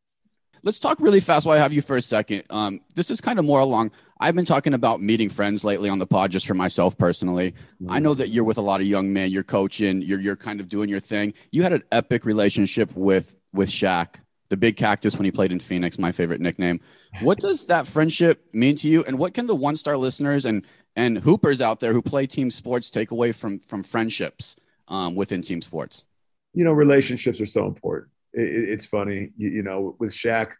[0.63, 2.45] Let's talk really fast while I have you for a second.
[2.49, 3.91] Um, this is kind of more along.
[4.19, 7.51] I've been talking about meeting friends lately on the pod just for myself personally.
[7.51, 7.91] Mm-hmm.
[7.91, 10.59] I know that you're with a lot of young men, you're coaching, you're, you're kind
[10.59, 11.35] of doing your thing.
[11.51, 14.15] You had an epic relationship with, with Shaq
[14.49, 16.79] the big cactus when he played in Phoenix, my favorite nickname.
[17.21, 19.03] What does that friendship mean to you?
[19.03, 22.49] And what can the one star listeners and and hoopers out there who play team
[22.49, 24.55] sports take away from from friendships
[24.87, 26.03] um, within team sports?
[26.53, 28.11] You know, relationships are so important.
[28.33, 30.53] It, it, it's funny, you, you, know, with Shaq.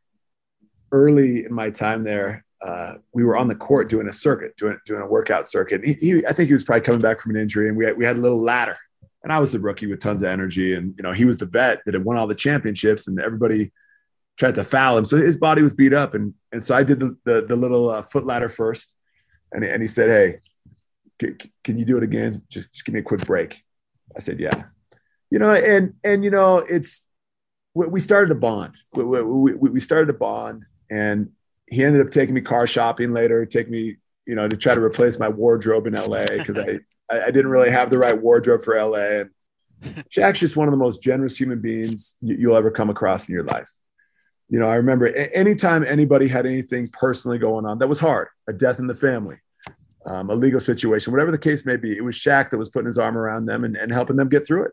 [0.92, 4.78] Early in my time there, uh, we were on the court doing a circuit, doing
[4.86, 5.84] doing a workout circuit.
[5.84, 7.98] He, he, I think he was probably coming back from an injury, and we had,
[7.98, 8.78] we had a little ladder
[9.24, 11.46] and I was the rookie with tons of energy, and you know he was the
[11.46, 13.72] vet that had won all the championships, and everybody
[14.38, 17.00] tried to foul him, so his body was beat up, and and so I did
[17.00, 18.94] the the, the little uh, foot ladder first,
[19.52, 20.40] and and he said, "Hey,
[21.22, 22.42] c- can you do it again?
[22.50, 23.64] Just just give me a quick break."
[24.16, 24.64] I said, "Yeah,"
[25.30, 27.08] you know, and and you know it's
[27.74, 28.76] we started a bond.
[28.94, 31.30] We, we, we started a bond, and
[31.68, 34.82] he ended up taking me car shopping later, take me, you know, to try to
[34.82, 38.64] replace my wardrobe in LA because I I, I, didn't really have the right wardrobe
[38.64, 38.98] for LA.
[38.98, 39.30] And
[40.10, 43.34] Shaq's just one of the most generous human beings you, will ever come across in
[43.34, 43.70] your life.
[44.50, 48.54] You know, I remember anytime anybody had anything personally going on that was hard, a
[48.54, 49.38] death in the family,
[50.06, 52.88] um, a legal situation, whatever the case may be, it was Shaq that was putting
[52.88, 54.72] his arm around them and, and helping them get through it.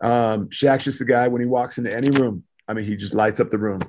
[0.00, 3.14] Um, Shaq's just a guy when he walks into any room, I mean, he just
[3.14, 3.82] lights up the room.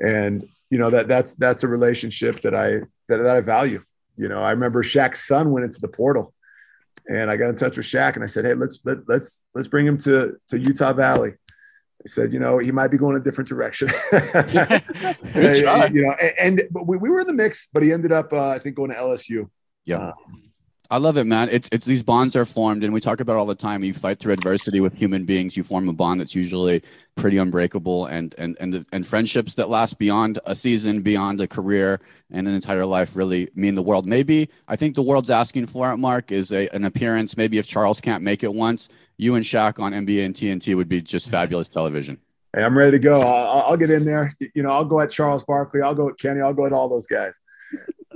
[0.00, 3.82] And, you know, that that's, that's a relationship that I, that, that I value.
[4.16, 6.32] You know, I remember Shaq's son went into the portal
[7.08, 9.68] and I got in touch with Shaq and I said, "Hey, let's let, let's let's
[9.68, 11.34] bring him to to Utah Valley."
[12.02, 13.88] He said, "You know, he might be going a different direction."
[15.92, 18.32] you know, and, and, but we, we were in the mix, but he ended up,
[18.32, 19.48] uh, I think, going to LSU.
[19.84, 19.98] Yeah.
[19.98, 20.12] Uh,
[20.90, 21.50] I love it, man.
[21.50, 23.84] It's it's these bonds are formed, and we talk about all the time.
[23.84, 25.54] You fight through adversity with human beings.
[25.54, 26.82] You form a bond that's usually
[27.14, 32.00] pretty unbreakable, and and and and friendships that last beyond a season, beyond a career,
[32.30, 34.06] and an entire life really mean the world.
[34.06, 35.98] Maybe I think the world's asking for it.
[35.98, 37.36] Mark is a, an appearance.
[37.36, 40.88] Maybe if Charles can't make it once, you and Shaq on NBA and TNT would
[40.88, 42.18] be just fabulous television.
[42.56, 43.20] Hey, I'm ready to go.
[43.20, 44.32] I'll, I'll get in there.
[44.54, 45.82] You know, I'll go at Charles Barkley.
[45.82, 46.40] I'll go at Kenny.
[46.40, 47.38] I'll go at all those guys.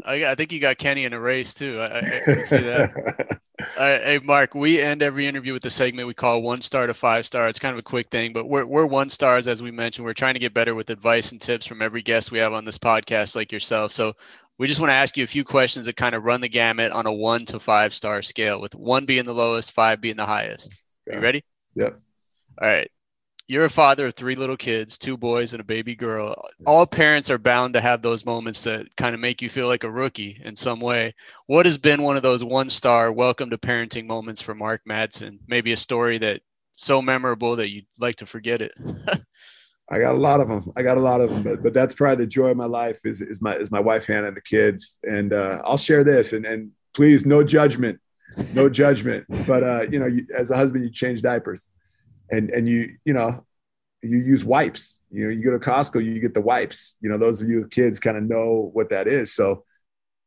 [0.05, 1.81] I, I, think you got Kenny in a race too.
[1.81, 3.41] I, I see that.
[3.77, 7.27] hey, Mark, we end every interview with the segment we call one star to five
[7.27, 7.49] star.
[7.49, 10.05] It's kind of a quick thing, but we're, we're one stars, as we mentioned.
[10.05, 12.65] We're trying to get better with advice and tips from every guest we have on
[12.65, 13.93] this podcast, like yourself.
[13.93, 14.15] So
[14.59, 16.93] we just want to ask you a few questions that kind of run the gamut
[16.93, 20.27] on a one to five star scale, with one being the lowest, five being the
[20.27, 20.75] highest.
[21.09, 21.45] Are you ready?
[21.75, 22.01] Yep.
[22.61, 22.91] All right
[23.49, 26.35] you're a father of three little kids, two boys and a baby girl.
[26.67, 29.85] All parents are bound to have those moments that kind of make you feel like
[29.85, 31.15] a rookie in some way.
[31.47, 35.39] What has been one of those one star welcome to parenting moments for Mark Madsen?
[35.49, 36.41] Maybe a story that
[36.73, 38.73] so memorable that you'd like to forget it.
[39.91, 40.73] I got a lot of them.
[40.77, 43.05] I got a lot of them, but but that's probably the joy of my life
[43.05, 44.99] is is my is my wife Hannah and the kids.
[45.03, 48.01] And uh, I'll share this and and please no judgment,
[48.55, 49.27] no judgment.
[49.47, 51.71] But uh, you know, you, as a husband, you change diapers
[52.33, 53.45] and and you you know
[54.03, 55.03] you use wipes.
[55.11, 56.97] You know, you go to Costco, you get the wipes.
[57.01, 59.33] You know, those of you with kids kind of know what that is.
[59.33, 59.65] So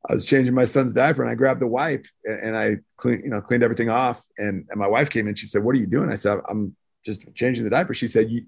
[0.09, 3.21] I was changing my son's diaper and I grabbed the wipe and, and I clean,
[3.23, 4.23] you know, cleaned everything off.
[4.37, 5.35] And, and my wife came in.
[5.35, 8.29] She said, "What are you doing?" I said, "I'm just changing the diaper." She said,
[8.29, 8.43] "You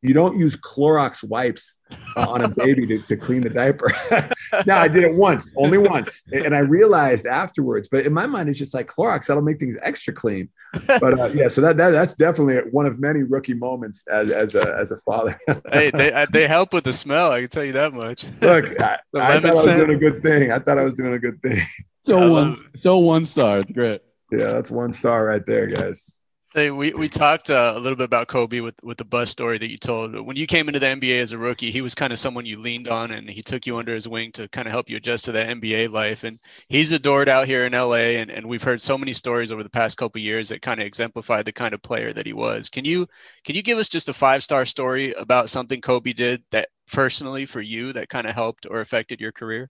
[0.00, 1.78] you don't use Clorox wipes
[2.16, 3.92] uh, on a baby to, to clean the diaper.
[4.66, 7.88] now I did it once, only once, and I realized afterwards.
[7.88, 10.48] But in my mind, it's just like Clorox that'll make things extra clean.
[10.86, 14.54] But uh, yeah, so that, that that's definitely one of many rookie moments as as
[14.54, 15.38] a as a father.
[15.72, 17.32] hey, they they help with the smell.
[17.32, 18.26] I can tell you that much.
[18.40, 20.52] Look, I, I thought I was doing a good thing.
[20.52, 21.62] I thought I was doing a good thing.
[22.02, 23.58] So one, so one star.
[23.58, 24.00] It's great.
[24.30, 26.15] Yeah, that's one star right there, guys.
[26.56, 29.58] Hey, we, we talked uh, a little bit about Kobe with, with the bus story
[29.58, 30.18] that you told.
[30.18, 32.58] When you came into the NBA as a rookie, he was kind of someone you
[32.58, 35.26] leaned on and he took you under his wing to kind of help you adjust
[35.26, 36.24] to that NBA life.
[36.24, 36.38] And
[36.70, 38.16] he's adored out here in LA.
[38.16, 40.86] And, and we've heard so many stories over the past couple years that kind of
[40.86, 42.70] exemplify the kind of player that he was.
[42.70, 43.06] Can you
[43.44, 47.44] can you give us just a five star story about something Kobe did that personally
[47.44, 49.68] for you that kind of helped or affected your career?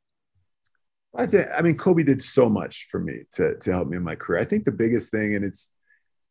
[1.16, 4.04] I think I mean Kobe did so much for me to to help me in
[4.04, 4.40] my career.
[4.40, 5.72] I think the biggest thing, and it's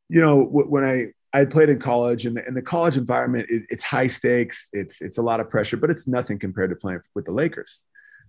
[0.09, 3.63] you know, when I I played in college, and the, and the college environment it,
[3.69, 4.69] it's high stakes.
[4.73, 7.83] It's it's a lot of pressure, but it's nothing compared to playing with the Lakers.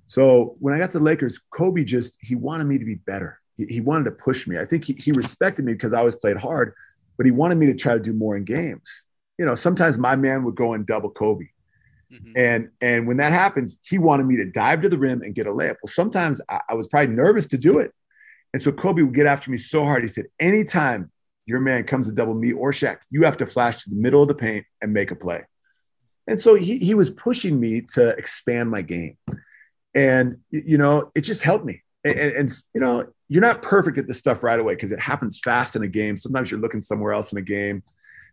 [0.06, 3.40] So when I got to the Lakers, Kobe just he wanted me to be better.
[3.56, 4.58] He, he wanted to push me.
[4.58, 6.74] I think he, he respected me because I always played hard,
[7.16, 9.06] but he wanted me to try to do more in games.
[9.38, 11.46] You know, sometimes my man would go and double Kobe.
[12.12, 12.32] Mm-hmm.
[12.36, 15.46] And and when that happens, he wanted me to dive to the rim and get
[15.46, 15.76] a layup.
[15.82, 17.92] Well, sometimes I, I was probably nervous to do it.
[18.52, 20.02] And so Kobe would get after me so hard.
[20.02, 21.10] He said, anytime
[21.46, 24.20] your man comes to double me or Shaq, you have to flash to the middle
[24.20, 25.44] of the paint and make a play.
[26.26, 29.16] And so he, he was pushing me to expand my game.
[29.94, 31.82] And, you know, it just helped me.
[32.04, 35.38] And, and you know, you're not perfect at this stuff right away because it happens
[35.38, 36.16] fast in a game.
[36.16, 37.82] Sometimes you're looking somewhere else in a game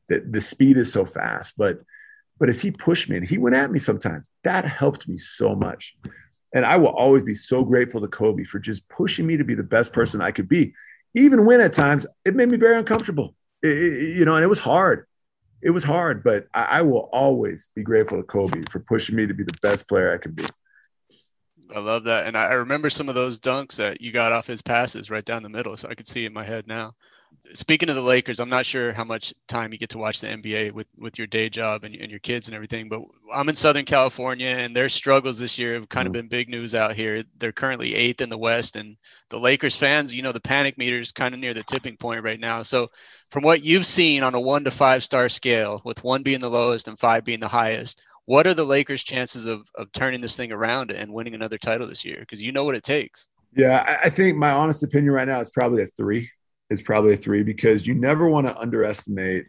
[0.09, 1.53] that the speed is so fast.
[1.55, 1.79] But,
[2.39, 5.55] but as he pushed me and he went at me sometimes, that helped me so
[5.55, 5.95] much.
[6.53, 9.55] And I will always be so grateful to Kobe for just pushing me to be
[9.55, 10.73] the best person I could be
[11.13, 13.35] even when at times it made me very uncomfortable.
[13.61, 15.07] It, it, you know, and it was hard.
[15.61, 19.25] It was hard, but I, I, will always be grateful to Kobe for pushing me
[19.27, 20.45] to be the best player I can be.
[21.73, 24.61] I love that, and I remember some of those dunks that you got off his
[24.61, 26.93] passes right down the middle, so I could see in my head now
[27.53, 30.27] speaking of the Lakers, I'm not sure how much time you get to watch the
[30.27, 33.55] NBA with, with your day job and, and your kids and everything, but I'm in
[33.55, 36.21] Southern California and their struggles this year have kind of mm-hmm.
[36.21, 37.23] been big news out here.
[37.37, 38.97] They're currently eighth in the West, and
[39.29, 42.23] the Lakers fans, you know, the panic meter is kind of near the tipping point
[42.23, 42.63] right now.
[42.63, 42.89] So,
[43.29, 46.49] from what you've seen on a one to five star scale, with one being the
[46.49, 50.37] lowest and five being the highest, what are the Lakers' chances of, of turning this
[50.37, 52.17] thing around and winning another title this year?
[52.19, 53.27] Because you know what it takes.
[53.55, 56.29] Yeah, I think my honest opinion right now is probably a three
[56.73, 59.45] is probably a three because you never want to underestimate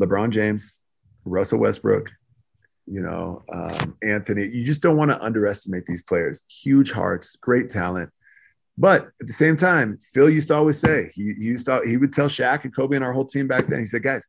[0.00, 0.78] LeBron James,
[1.24, 2.08] Russell Westbrook,
[2.86, 4.48] you know, um, Anthony.
[4.48, 6.44] You just don't want to underestimate these players.
[6.48, 8.10] Huge hearts, great talent.
[8.78, 11.98] But at the same time, Phil used to always say, he, he used to, he
[11.98, 14.24] would tell Shaq and Kobe and our whole team back then, he said, guys,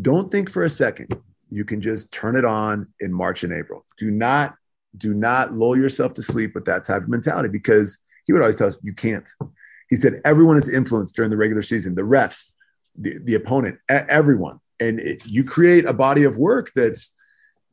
[0.00, 1.14] don't think for a second
[1.50, 3.84] you can just turn it on in March and April.
[3.98, 4.54] Do not,
[4.96, 8.56] do not lull yourself to sleep with that type of mentality because he would always
[8.56, 9.28] tell us, you can't.
[9.92, 12.54] He said everyone is influenced during the regular season, the refs,
[12.96, 14.58] the, the opponent, everyone.
[14.80, 17.12] And it, you create a body of work that's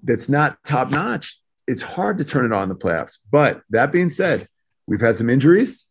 [0.03, 1.39] that's not top notch.
[1.65, 3.19] It's hard to turn it on in the playoffs.
[3.31, 4.49] But that being said,
[4.85, 5.85] we've had some injuries.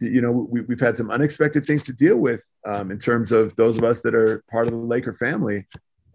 [0.00, 3.54] You know, we, have had some unexpected things to deal with um, in terms of
[3.56, 5.66] those of us that are part of the Laker family.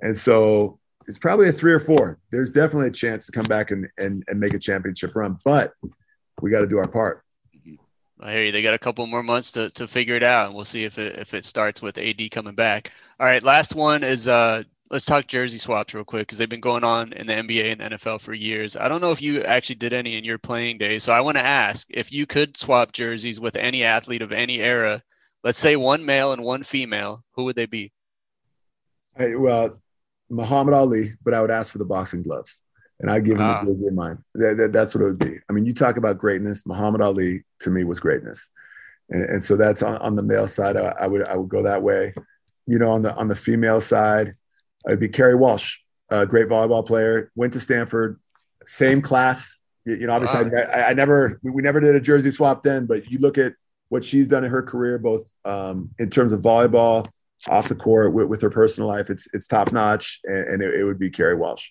[0.02, 2.18] And so it's probably a three or four.
[2.32, 5.72] There's definitely a chance to come back and, and, and make a championship run, but
[6.42, 7.25] we got to do our part.
[8.20, 8.52] I hear you.
[8.52, 10.98] They got a couple more months to, to figure it out, and we'll see if
[10.98, 12.92] it if it starts with AD coming back.
[13.20, 16.62] All right, last one is uh, let's talk jersey swaps real quick because they've been
[16.62, 18.78] going on in the NBA and NFL for years.
[18.78, 21.38] I don't know if you actually did any in your playing days, so I want
[21.38, 25.02] to ask if you could swap jerseys with any athlete of any era.
[25.44, 27.24] Let's say one male and one female.
[27.34, 27.92] Who would they be?
[29.18, 29.82] Hey, well,
[30.30, 32.62] Muhammad Ali, but I would ask for the boxing gloves
[33.00, 33.62] and I give him ah.
[33.62, 34.24] a good in mine.
[34.36, 35.40] That, that, that's what it would be.
[35.50, 36.66] I mean, you talk about greatness.
[36.66, 38.50] Muhammad Ali to me was greatness,
[39.10, 40.78] and, and so that's on, on the male side.
[40.78, 42.14] I, I, would I would go that way.
[42.68, 44.36] You know, on the on the female side,
[44.88, 45.78] it'd be Kerri Walsh,
[46.10, 47.32] a great volleyball player.
[47.36, 48.20] Went to Stanford,
[48.66, 49.62] same class.
[49.86, 50.64] You know, obviously, wow.
[50.74, 53.54] I, I, never we never did a jersey swap then, but you look at
[53.90, 57.08] what she's done in her career, both um, in terms of volleyball,
[57.48, 59.12] off the court, with, with her personal life.
[59.12, 61.70] It's it's top notch, and, and it, it would be Kerri Walsh.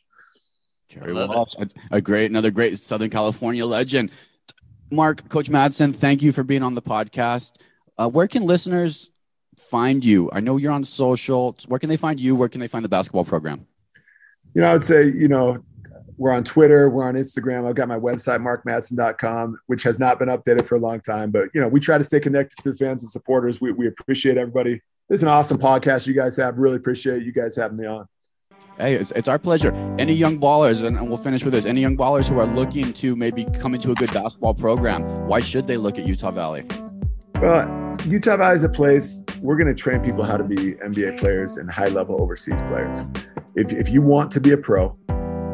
[0.91, 4.11] Kerri Walsh, a, a, great, another great Southern California legend.
[4.91, 7.53] Mark, Coach Madsen, thank you for being on the podcast.
[7.99, 9.11] Uh, where can listeners
[9.59, 10.31] find you?
[10.33, 11.57] I know you're on social.
[11.67, 12.37] Where can they find you?
[12.37, 13.67] Where can they find the basketball program?
[14.55, 15.65] You know, I would say, you know,
[16.17, 17.67] we're on Twitter, we're on Instagram.
[17.67, 21.31] I've got my website, markmadsen.com, which has not been updated for a long time.
[21.31, 23.61] But, you know, we try to stay connected to the fans and supporters.
[23.61, 24.81] We, we appreciate everybody.
[25.09, 26.59] This is an awesome podcast you guys have.
[26.59, 28.07] Really appreciate you guys having me on.
[28.79, 29.73] Hey, it's, it's our pleasure.
[29.99, 31.65] Any young ballers, and, and we'll finish with this.
[31.65, 35.39] Any young ballers who are looking to maybe come into a good basketball program, why
[35.41, 36.65] should they look at Utah Valley?
[37.41, 41.19] Well, Utah Valley is a place we're going to train people how to be NBA
[41.19, 43.09] players and high level overseas players.
[43.55, 44.97] If, if you want to be a pro,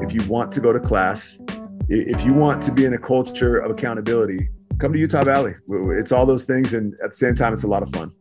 [0.00, 1.38] if you want to go to class,
[1.90, 4.48] if you want to be in a culture of accountability,
[4.78, 5.54] come to Utah Valley.
[5.68, 6.72] It's all those things.
[6.72, 8.12] And at the same time, it's a lot of fun.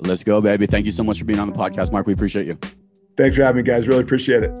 [0.00, 0.66] Let's go, baby.
[0.66, 2.08] Thank you so much for being on the podcast, Mark.
[2.08, 2.58] We appreciate you.
[3.16, 3.88] Thanks for having me, guys.
[3.88, 4.52] Really appreciate it.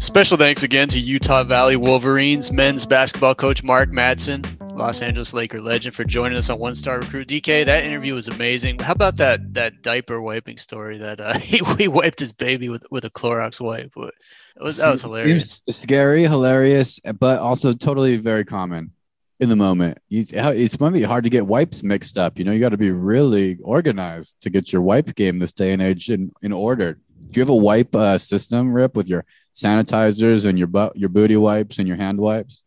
[0.00, 5.60] Special thanks again to Utah Valley Wolverines men's basketball coach Mark Madsen, Los Angeles Laker
[5.60, 7.28] legend, for joining us on One Star Recruit.
[7.28, 8.78] DK, that interview was amazing.
[8.78, 12.86] How about that that diaper wiping story that uh, he, he wiped his baby with,
[12.90, 13.92] with a Clorox wipe?
[13.94, 14.14] It
[14.62, 15.60] was that was hilarious.
[15.68, 18.92] Scary, hilarious, but also totally very common.
[19.40, 19.98] In the moment.
[20.10, 22.38] It's might be hard to get wipes mixed up.
[22.38, 25.72] You know, you got to be really organized to get your wipe game this day
[25.72, 26.94] and age in, in order.
[27.30, 29.24] Do you have a wipe uh, system, Rip, with your
[29.54, 32.62] sanitizers and your butt, your booty wipes and your hand wipes?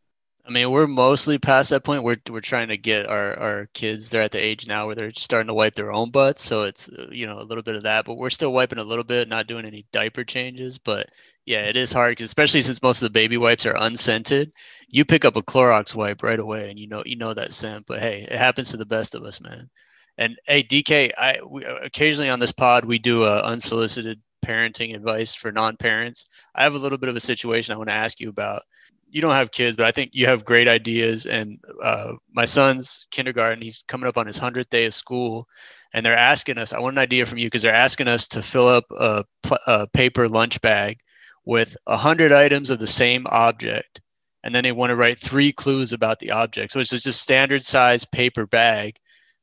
[0.45, 2.03] I mean, we're mostly past that point.
[2.03, 4.09] We're we're trying to get our our kids.
[4.09, 6.43] They're at the age now where they're starting to wipe their own butts.
[6.43, 9.05] So it's you know a little bit of that, but we're still wiping a little
[9.05, 10.78] bit, not doing any diaper changes.
[10.78, 11.07] But
[11.45, 14.53] yeah, it is hard, especially since most of the baby wipes are unscented.
[14.87, 17.85] You pick up a Clorox wipe right away, and you know you know that scent.
[17.87, 19.69] But hey, it happens to the best of us, man.
[20.17, 25.35] And hey, DK, I we, occasionally on this pod we do a unsolicited parenting advice
[25.35, 26.27] for non-parents.
[26.55, 28.63] I have a little bit of a situation I want to ask you about
[29.09, 31.27] you don't have kids, but I think you have great ideas.
[31.27, 35.47] And uh, my son's kindergarten, he's coming up on his 100th day of school.
[35.93, 38.41] And they're asking us, I want an idea from you because they're asking us to
[38.41, 39.23] fill up a,
[39.67, 40.97] a paper lunch bag
[41.45, 44.01] with 100 items of the same object.
[44.43, 46.71] And then they want to write three clues about the object.
[46.71, 48.97] So it's just a standard size paper bag.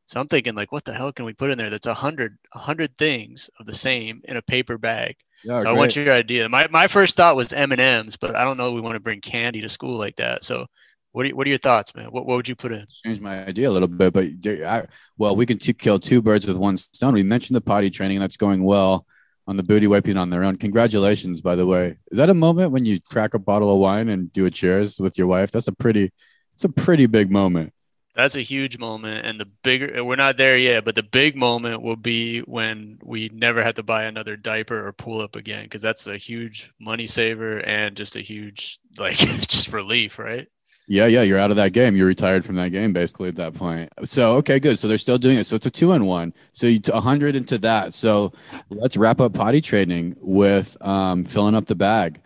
[0.04, 2.36] So I'm thinking, like, what the hell can we put in there that's a hundred,
[2.54, 5.16] a hundred things of the same in a paper bag?
[5.44, 5.74] Yeah, so great.
[5.74, 6.48] I want your idea.
[6.48, 8.72] My, my first thought was M and M's, but I don't know.
[8.72, 10.44] We want to bring candy to school like that.
[10.44, 10.66] So
[11.12, 12.06] what are, what are your thoughts, man?
[12.06, 12.84] What, what would you put in?
[13.06, 14.26] Change my idea a little bit, but
[14.66, 14.86] I,
[15.16, 17.14] well, we can t- kill two birds with one stone.
[17.14, 19.06] We mentioned the potty training that's going well
[19.50, 20.56] on the booty wiping on their own.
[20.56, 21.96] Congratulations, by the way.
[22.12, 25.00] Is that a moment when you crack a bottle of wine and do a cheers
[25.00, 25.50] with your wife?
[25.50, 26.12] That's a pretty,
[26.54, 27.72] it's a pretty big moment
[28.14, 31.80] that's a huge moment and the bigger we're not there yet but the big moment
[31.80, 35.80] will be when we never have to buy another diaper or pull up again because
[35.80, 40.48] that's a huge money saver and just a huge like just relief right
[40.90, 43.54] yeah yeah you're out of that game you're retired from that game basically at that
[43.54, 46.34] point so okay good so they're still doing it so it's a two and one
[46.52, 48.32] so you t- 100 into that so
[48.70, 52.20] let's wrap up potty training with um, filling up the bag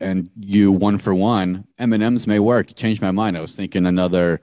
[0.00, 4.40] and you one for one m&ms may work changed my mind i was thinking another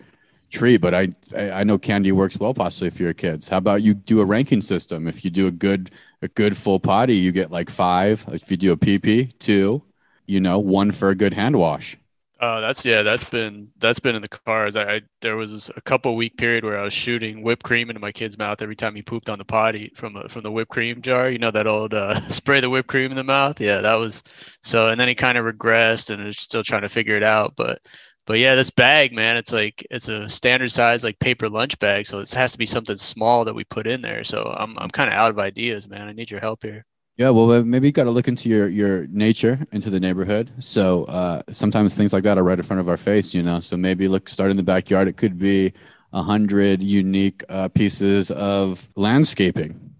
[0.54, 3.50] tree, but I I know candy works well possibly for your kids.
[3.50, 5.08] How about you do a ranking system?
[5.08, 5.90] If you do a good
[6.22, 8.24] a good full potty, you get like five.
[8.32, 9.84] If you do a PP, two.
[10.26, 11.98] You know, one for a good hand wash.
[12.46, 14.76] Oh, that's yeah, that's been that's been in the cards.
[14.76, 18.02] I, I there was a couple week period where I was shooting whipped cream into
[18.02, 20.72] my kid's mouth every time he pooped on the potty from a, from the whipped
[20.72, 21.30] cream jar.
[21.30, 23.62] You know that old uh, spray the whipped cream in the mouth.
[23.62, 24.24] Yeah, that was
[24.62, 24.90] so.
[24.90, 27.56] And then he kind of regressed and is still trying to figure it out.
[27.56, 27.80] But
[28.26, 32.06] but yeah, this bag, man, it's like it's a standard size like paper lunch bag,
[32.08, 34.24] so it has to be something small that we put in there.
[34.26, 36.08] So I'm I'm kind of out of ideas, man.
[36.10, 36.84] I need your help here.
[37.18, 40.52] Yeah, well, maybe you got to look into your your nature, into the neighborhood.
[40.58, 43.60] So uh, sometimes things like that are right in front of our face, you know.
[43.60, 45.08] So maybe look, start in the backyard.
[45.08, 45.74] It could be
[46.12, 49.92] a hundred unique uh, pieces of landscaping.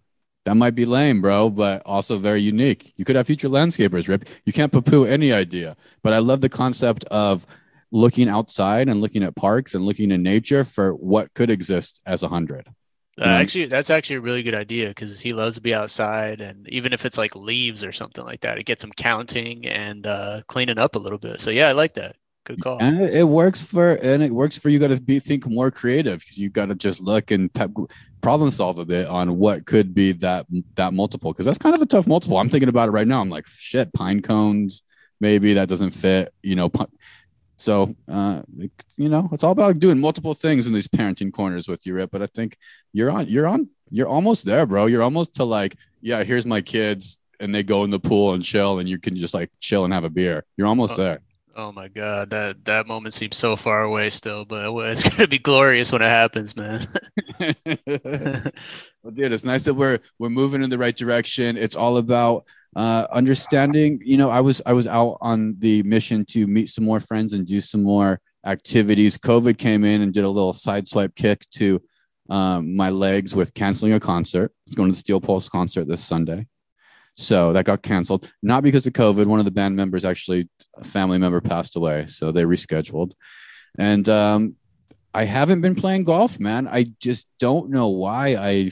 [0.46, 2.94] That might be lame, bro, but also very unique.
[2.98, 4.28] You could have future landscapers, Rip.
[4.46, 7.46] You can't poo-poo any idea, but I love the concept of
[7.92, 12.24] looking outside and looking at parks and looking in nature for what could exist as
[12.24, 12.68] a hundred.
[13.22, 16.68] Uh, actually, that's actually a really good idea because he loves to be outside, and
[16.70, 20.42] even if it's like leaves or something like that, it gets him counting and uh,
[20.48, 21.40] cleaning up a little bit.
[21.40, 22.16] So yeah, I like that.
[22.46, 22.80] Good call.
[22.82, 24.80] And it works for and it works for you.
[24.80, 27.50] Got to be think more creative because you got to just look and
[28.22, 30.46] problem solve a bit on what could be that
[30.76, 32.38] that multiple because that's kind of a tough multiple.
[32.38, 33.22] I'm thinking about it right now.
[33.22, 34.84] I'm like, shit, pine cones.
[35.22, 36.34] Maybe that doesn't fit.
[36.42, 36.70] You know,
[37.58, 38.42] so, uh,
[38.98, 42.12] you know, it's all about doing multiple things in these parenting corners with you, Rip.
[42.12, 42.58] But I think
[42.92, 44.88] you're on, you're on, you're almost there, bro.
[44.88, 48.44] You're almost to like, yeah, here's my kids, and they go in the pool and
[48.44, 50.44] chill, and you can just like chill and have a beer.
[50.58, 51.22] You're almost oh, there.
[51.56, 55.40] Oh my god, that that moment seems so far away still, but it's gonna be
[55.40, 56.86] glorious when it happens, man.
[57.40, 61.58] well, dude, it's nice that we're we're moving in the right direction.
[61.58, 62.46] It's all about
[62.76, 66.84] uh, understanding you know i was i was out on the mission to meet some
[66.84, 69.18] more friends and do some more activities.
[69.18, 71.82] Covid came in and did a little sideswipe kick to
[72.30, 76.48] um, my legs with canceling a concert going to the steel pulse concert this sunday.
[77.16, 79.28] So that got canceled not because of covid.
[79.28, 83.12] One of the band members actually a family member passed away so they rescheduled.
[83.78, 84.56] And um,
[85.14, 86.68] i haven't been playing golf man.
[86.68, 88.72] I just don't know why i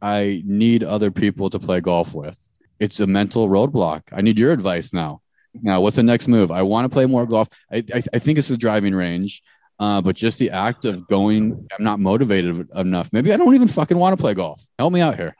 [0.00, 2.48] i need other people to play golf with
[2.78, 4.02] it's a mental roadblock.
[4.12, 5.20] I need your advice now.
[5.62, 6.50] Now, what's the next move?
[6.50, 7.48] I want to play more golf.
[7.70, 9.42] I, I, I think it's the driving range,
[9.78, 13.12] uh, but just the act of going, I'm not motivated enough.
[13.12, 14.64] Maybe I don't even fucking want to play golf.
[14.78, 15.36] Help me out here.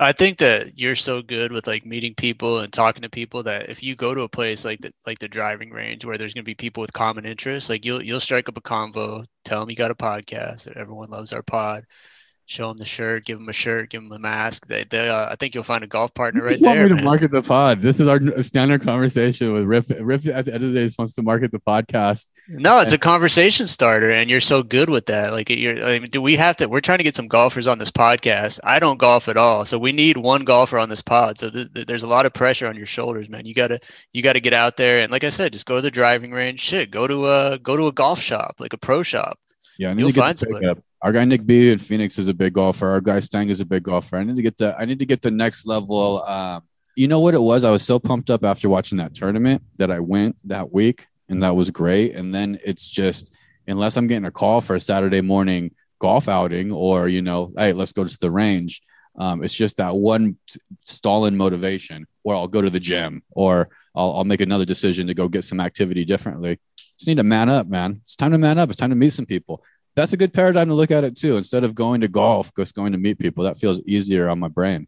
[0.00, 3.68] I think that you're so good with like meeting people and talking to people that
[3.68, 6.44] if you go to a place like the like the driving range where there's going
[6.44, 9.70] to be people with common interests, like you'll you'll strike up a convo, tell them
[9.70, 11.82] you got a podcast, everyone loves our pod,
[12.48, 14.66] show them the shirt, give them a shirt, give them a mask.
[14.66, 16.84] They, they uh, I think you'll find a golf partner right you want there.
[16.84, 17.04] me to man.
[17.04, 17.82] market the pod.
[17.82, 19.84] This is our standard conversation with Rip.
[20.00, 22.30] Rip at the end of the day just wants to market the podcast.
[22.48, 25.32] No, it's a conversation starter, and you're so good with that.
[25.32, 25.84] Like, you're.
[25.84, 26.66] I mean, do we have to?
[26.66, 28.60] We're trying to get some golfers on this podcast.
[28.64, 31.38] I don't golf at all, so we need one golfer on this pod.
[31.38, 33.44] So th- th- there's a lot of pressure on your shoulders, man.
[33.44, 33.78] You gotta,
[34.12, 36.60] you gotta get out there, and like I said, just go to the driving range.
[36.60, 39.38] Shit, go to a, go to a golf shop, like a pro shop.
[39.78, 40.66] Yeah, I need You'll to get find somebody.
[40.66, 40.84] pickup.
[41.00, 42.88] Our guy Nick B in Phoenix is a big golfer.
[42.88, 44.16] Our guy Stang is a big golfer.
[44.16, 46.22] I need to get the I need to get the next level.
[46.24, 46.62] Um,
[46.96, 47.62] you know what it was?
[47.62, 51.42] I was so pumped up after watching that tournament that I went that week, and
[51.44, 52.16] that was great.
[52.16, 53.32] And then it's just
[53.68, 55.70] unless I'm getting a call for a Saturday morning
[56.00, 58.82] golf outing, or you know, hey, let's go to the range.
[59.16, 60.38] Um, it's just that one
[60.86, 65.14] stalling motivation, or I'll go to the gym, or I'll, I'll make another decision to
[65.14, 66.58] go get some activity differently.
[66.98, 68.00] Just need to man up, man.
[68.04, 68.68] It's time to man up.
[68.70, 69.62] It's time to meet some people
[69.98, 71.36] that's a good paradigm to look at it too.
[71.36, 73.42] Instead of going to golf, just going to meet people.
[73.42, 74.86] That feels easier on my brain.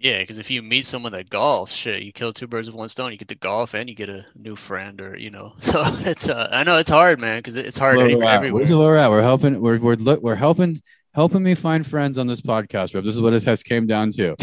[0.00, 2.88] Yeah, because if you meet someone that golfs, shit, you kill two birds with one
[2.88, 3.12] stone.
[3.12, 5.52] You get to golf and you get a new friend, or you know.
[5.60, 8.60] So it's uh, I know it's hard, man, because it's hard Where every- we're everywhere.
[8.60, 9.10] Where's where we're at?
[9.10, 9.60] We're helping.
[9.60, 10.20] We're we're look.
[10.20, 10.80] We're helping
[11.14, 13.04] helping me find friends on this podcast, Rip.
[13.04, 14.36] This is what it has came down to.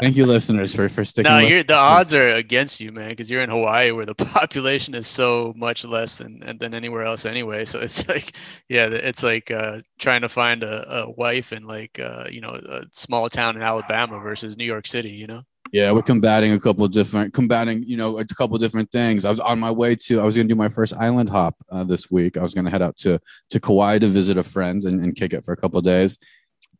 [0.00, 1.30] Thank you, listeners, for for sticking.
[1.30, 5.06] no, the odds are against you, man, because you're in Hawaii where the population is
[5.06, 7.64] so much less than than anywhere else anyway.
[7.64, 8.32] So it's like,
[8.68, 12.50] yeah, it's like uh, trying to find a, a wife in like uh, you know
[12.50, 15.10] a small town in Alabama versus New York City.
[15.10, 15.42] You know.
[15.72, 19.24] Yeah, we're combating a couple different, combating, you know, a couple different things.
[19.24, 21.54] I was on my way to, I was going to do my first island hop
[21.70, 22.36] uh, this week.
[22.36, 25.14] I was going to head out to to Kauai to visit a friend and, and
[25.14, 26.18] kick it for a couple days.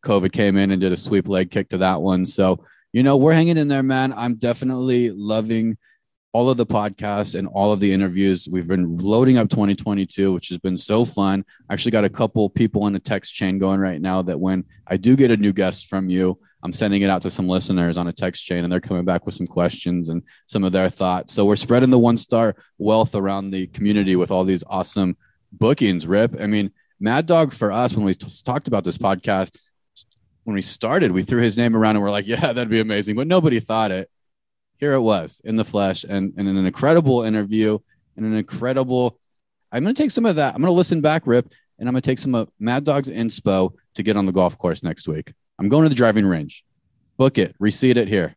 [0.05, 2.27] COVID came in and did a sweep leg kick to that one.
[2.27, 4.13] So, you know, we're hanging in there, man.
[4.13, 5.77] I'm definitely loving
[6.33, 8.49] all of the podcasts and all of the interviews.
[8.51, 11.45] We've been loading up 2022, which has been so fun.
[11.69, 14.65] I actually got a couple people in the text chain going right now that when
[14.87, 17.97] I do get a new guest from you, I'm sending it out to some listeners
[17.97, 20.89] on a text chain and they're coming back with some questions and some of their
[20.89, 21.33] thoughts.
[21.33, 25.17] So we're spreading the one star wealth around the community with all these awesome
[25.51, 26.41] bookings, Rip.
[26.41, 26.71] I mean,
[27.01, 29.59] Mad Dog for us, when we t- talked about this podcast,
[30.45, 33.17] when we started, we threw his name around and we're like, yeah, that'd be amazing.
[33.17, 34.11] But nobody thought it.
[34.81, 37.79] Here it was in the flesh and, and an incredible interview
[38.17, 39.19] and an incredible.
[39.71, 40.55] I'm going to take some of that.
[40.55, 43.11] I'm going to listen back, Rip, and I'm going to take some of Mad Dog's
[43.11, 45.35] inspo to get on the golf course next week.
[45.59, 46.65] I'm going to the driving range.
[47.19, 48.35] Book it, receipt it here.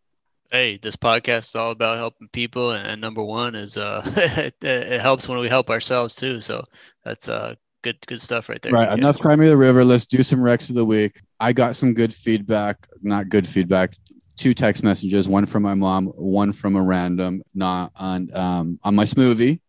[0.51, 4.55] Hey, this podcast is all about helping people, and, and number one is uh, it,
[4.61, 6.41] it helps when we help ourselves too.
[6.41, 6.63] So
[7.03, 8.73] that's uh good good stuff right there.
[8.73, 8.89] Right.
[8.89, 8.97] DK.
[8.97, 9.85] Enough Cry Me the River.
[9.85, 11.21] Let's do some Rex of the week.
[11.39, 13.95] I got some good feedback, not good feedback.
[14.35, 18.95] Two text messages, one from my mom, one from a random, not on um on
[18.95, 19.59] my smoothie.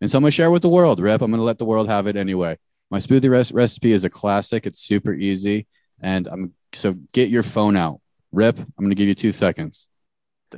[0.00, 1.22] And so I'm gonna share with the world, Rep.
[1.22, 2.56] I'm gonna let the world have it anyway.
[2.90, 4.66] My smoothie res- recipe is a classic.
[4.66, 5.66] It's super easy.
[6.00, 8.00] And I'm so get your phone out.
[8.30, 9.88] Rip, I'm gonna give you two seconds.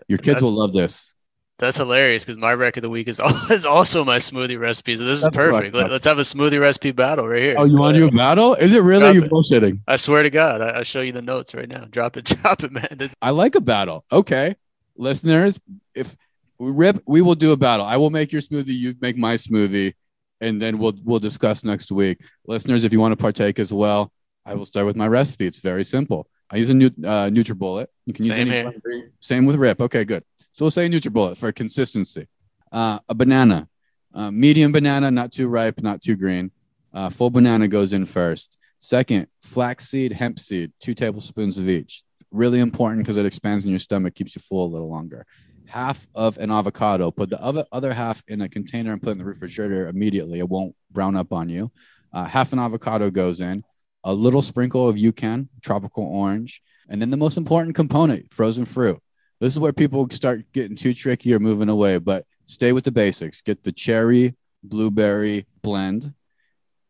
[0.09, 1.14] Your kids That's- will love this.
[1.59, 4.97] That's hilarious because my rec of the week is, is also my smoothie recipe.
[4.97, 5.75] So this is That's what I perfect.
[5.75, 7.55] Let, us have a smoothie recipe battle right here.
[7.57, 8.55] Oh, you want to do a battle?
[8.55, 9.31] Is it really Drop you it.
[9.31, 9.81] bullshitting?
[9.87, 11.85] I swear to God, I, I'll show you the notes right now.
[11.91, 12.89] Drop it, drop it, man.
[12.97, 14.05] This- I like a battle.
[14.11, 14.57] Okay,
[14.97, 15.61] listeners,
[15.95, 16.17] if
[16.59, 17.87] we rip, we will do a battle.
[17.87, 18.69] I will make your smoothie.
[18.75, 19.95] You make my smoothie,
[20.41, 22.21] and then we'll we'll discuss next week.
[22.47, 24.13] Listeners, if you want to partake as well,
[24.45, 25.47] I will start with my recipe.
[25.47, 26.27] It's very simple.
[26.51, 27.87] I use a new uh, NutriBullet.
[28.07, 28.73] You can use Same any.
[28.87, 29.13] here.
[29.21, 29.81] Same with Rip.
[29.81, 30.23] Okay, good.
[30.55, 32.29] So we'll say NutriBullet for consistency.
[32.71, 33.69] Uh, a banana,
[34.15, 36.53] uh, medium banana, not too ripe, not too green.
[36.93, 38.57] Uh, full banana goes in first.
[38.79, 42.05] Second, flaxseed, hemp seed, two tablespoons of each.
[42.31, 45.27] Really important because it expands in your stomach, keeps you full a little longer.
[45.67, 47.11] Half of an avocado.
[47.11, 50.39] Put the other other half in a container and put in the refrigerator immediately.
[50.39, 51.73] It won't brown up on you.
[52.13, 53.65] Uh, half an avocado goes in.
[54.05, 59.01] A little sprinkle of UCAN, tropical orange, and then the most important component, frozen fruit.
[59.45, 62.91] This is where people start getting too tricky or moving away, but stay with the
[62.91, 63.43] basics.
[63.43, 66.15] Get the cherry blueberry blend.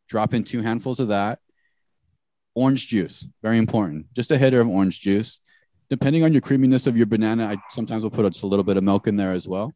[0.08, 1.40] Drop in two handfuls of that.
[2.54, 4.06] Orange juice, very important.
[4.14, 5.40] Just a hitter of orange juice.
[5.90, 8.76] Depending on your creaminess of your banana, I sometimes will put just a little bit
[8.76, 9.72] of milk in there as well.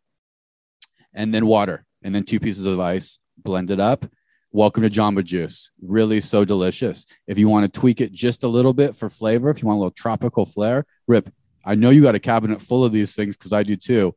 [1.12, 3.18] And then water, and then two pieces of ice.
[3.36, 4.06] Blend it up.
[4.52, 5.72] Welcome to Jamba Juice.
[5.82, 7.06] Really so delicious.
[7.26, 9.78] If you want to tweak it just a little bit for flavor, if you want
[9.78, 11.28] a little tropical flair, Rip,
[11.68, 14.14] I know you got a cabinet full of these things because I do too.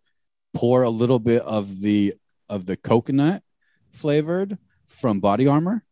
[0.53, 2.13] Pour a little bit of the
[2.47, 3.43] of the coconut
[3.89, 5.83] flavored from Body Armor,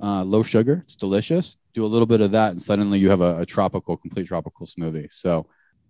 [0.00, 0.82] uh, low sugar.
[0.84, 1.56] It's delicious.
[1.74, 4.64] Do a little bit of that, and suddenly you have a, a tropical, complete tropical
[4.64, 5.12] smoothie.
[5.12, 5.48] So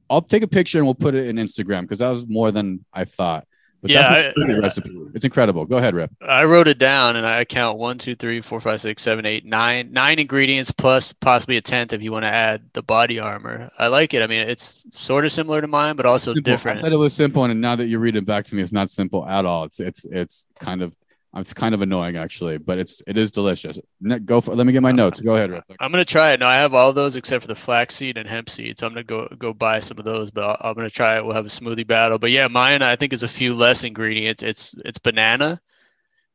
[0.08, 2.86] I'll take a picture and we'll put it in Instagram because that was more than
[2.90, 3.46] I thought.
[3.82, 4.90] But Yeah, I- recipe.
[5.14, 5.66] It's incredible.
[5.66, 6.10] Go ahead, Rep.
[6.26, 9.44] I wrote it down and I count one, two, three, four, five, six, seven, eight,
[9.44, 13.68] nine, nine ingredients plus possibly a tenth if you want to add the body armor.
[13.78, 14.22] I like it.
[14.22, 16.50] I mean, it's sort of similar to mine, but also Simple.
[16.50, 16.80] I different.
[16.80, 18.88] said it was simple, and now that you read it back to me, it's not
[18.88, 19.64] simple at all.
[19.64, 20.94] It's it's it's kind of
[21.34, 23.78] it's kind of annoying actually, but it's it is delicious.
[24.24, 24.54] Go for.
[24.54, 25.20] Let me get my notes.
[25.20, 25.62] Go ahead.
[25.80, 26.40] I'm gonna try it.
[26.40, 28.78] No, I have all those except for the flaxseed and hemp seed.
[28.78, 30.30] So I'm gonna go go buy some of those.
[30.30, 31.24] But I'll, I'm gonna try it.
[31.24, 32.18] We'll have a smoothie battle.
[32.18, 34.42] But yeah, mine I think is a few less ingredients.
[34.42, 35.58] It's it's banana.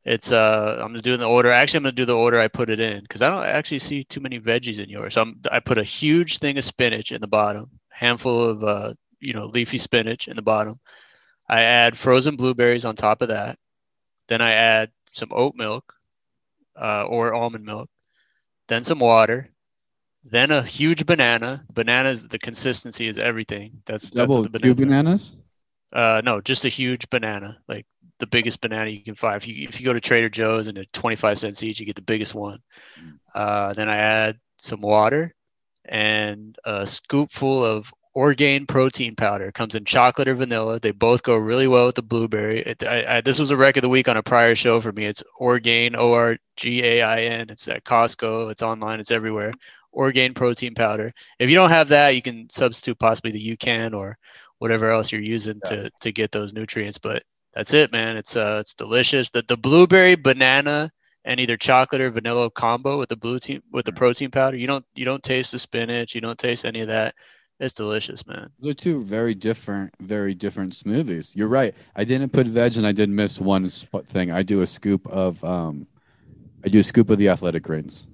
[0.04, 1.52] It's uh I'm gonna do the order.
[1.52, 4.02] Actually, I'm gonna do the order I put it in because I don't actually see
[4.02, 5.14] too many veggies in yours.
[5.14, 8.94] So I'm, I put a huge thing of spinach in the bottom, handful of uh
[9.20, 10.74] you know leafy spinach in the bottom.
[11.48, 13.58] I add frozen blueberries on top of that.
[14.28, 15.92] Then I add some oat milk
[16.76, 17.90] uh, or almond milk
[18.68, 19.48] then some water,
[20.24, 21.64] then a huge banana.
[21.72, 23.82] Bananas, the consistency is everything.
[23.86, 25.02] That's that's Double what the two banana.
[25.02, 25.36] bananas.
[25.90, 27.86] Uh, no, just a huge banana, like
[28.18, 29.36] the biggest banana you can find.
[29.36, 31.96] If you if you go to Trader Joe's and they're 25 cents each, you get
[31.96, 32.58] the biggest one.
[33.34, 35.34] Uh, then I add some water
[35.86, 39.52] and a scoop full of Orgain protein powder.
[39.52, 40.80] Comes in chocolate or vanilla.
[40.80, 42.62] They both go really well with the blueberry.
[42.62, 44.90] It, I, I, this was a rec of the week on a prior show for
[44.90, 45.04] me.
[45.04, 47.48] It's Orgain, O R G A I N.
[47.48, 48.50] It's at Costco.
[48.50, 48.98] It's online.
[48.98, 49.52] It's everywhere.
[49.92, 51.12] Orgain protein powder.
[51.38, 54.18] If you don't have that, you can substitute possibly the UCAN or
[54.58, 56.98] whatever else you're using to to get those nutrients.
[56.98, 57.22] But
[57.54, 58.16] that's it, man.
[58.16, 59.30] It's uh it's delicious.
[59.30, 60.90] The the blueberry banana
[61.24, 64.56] and either chocolate or vanilla combo with the blue team with the protein powder.
[64.56, 66.16] You don't you don't taste the spinach.
[66.16, 67.14] You don't taste any of that.
[67.60, 68.50] It's delicious, man.
[68.60, 71.34] Those are two very different, very different smoothies.
[71.36, 71.74] You're right.
[71.96, 74.30] I didn't put veg, and I did miss one thing.
[74.30, 75.88] I do a scoop of, um,
[76.64, 78.06] I do a scoop of the athletic greens,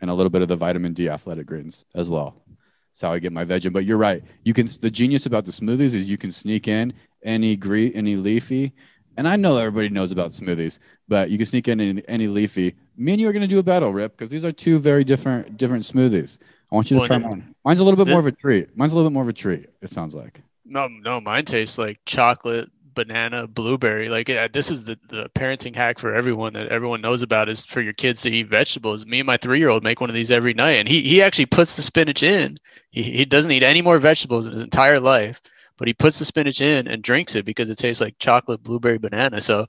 [0.00, 2.42] and a little bit of the vitamin D athletic greens as well.
[2.90, 3.72] That's how I get my veg in.
[3.72, 4.24] But you're right.
[4.44, 4.66] You can.
[4.66, 6.92] The genius about the smoothies is you can sneak in
[7.22, 8.72] any gre any leafy,
[9.16, 12.74] and I know everybody knows about smoothies, but you can sneak in any, any leafy.
[12.96, 15.04] Me and you are going to do a battle, Rip, because these are two very
[15.04, 16.40] different different smoothies.
[16.70, 17.54] I want you to Well, try mine.
[17.64, 18.76] Mine's a little bit the- more of a treat.
[18.76, 19.66] Mine's a little bit more of a treat.
[19.82, 20.42] It sounds like.
[20.64, 24.10] No, no, mine tastes like chocolate, banana, blueberry.
[24.10, 27.64] Like uh, this is the the parenting hack for everyone that everyone knows about is
[27.64, 29.06] for your kids to eat vegetables.
[29.06, 31.22] Me and my three year old make one of these every night, and he he
[31.22, 32.58] actually puts the spinach in.
[32.90, 35.40] He he doesn't eat any more vegetables in his entire life,
[35.78, 38.98] but he puts the spinach in and drinks it because it tastes like chocolate, blueberry,
[38.98, 39.40] banana.
[39.40, 39.64] So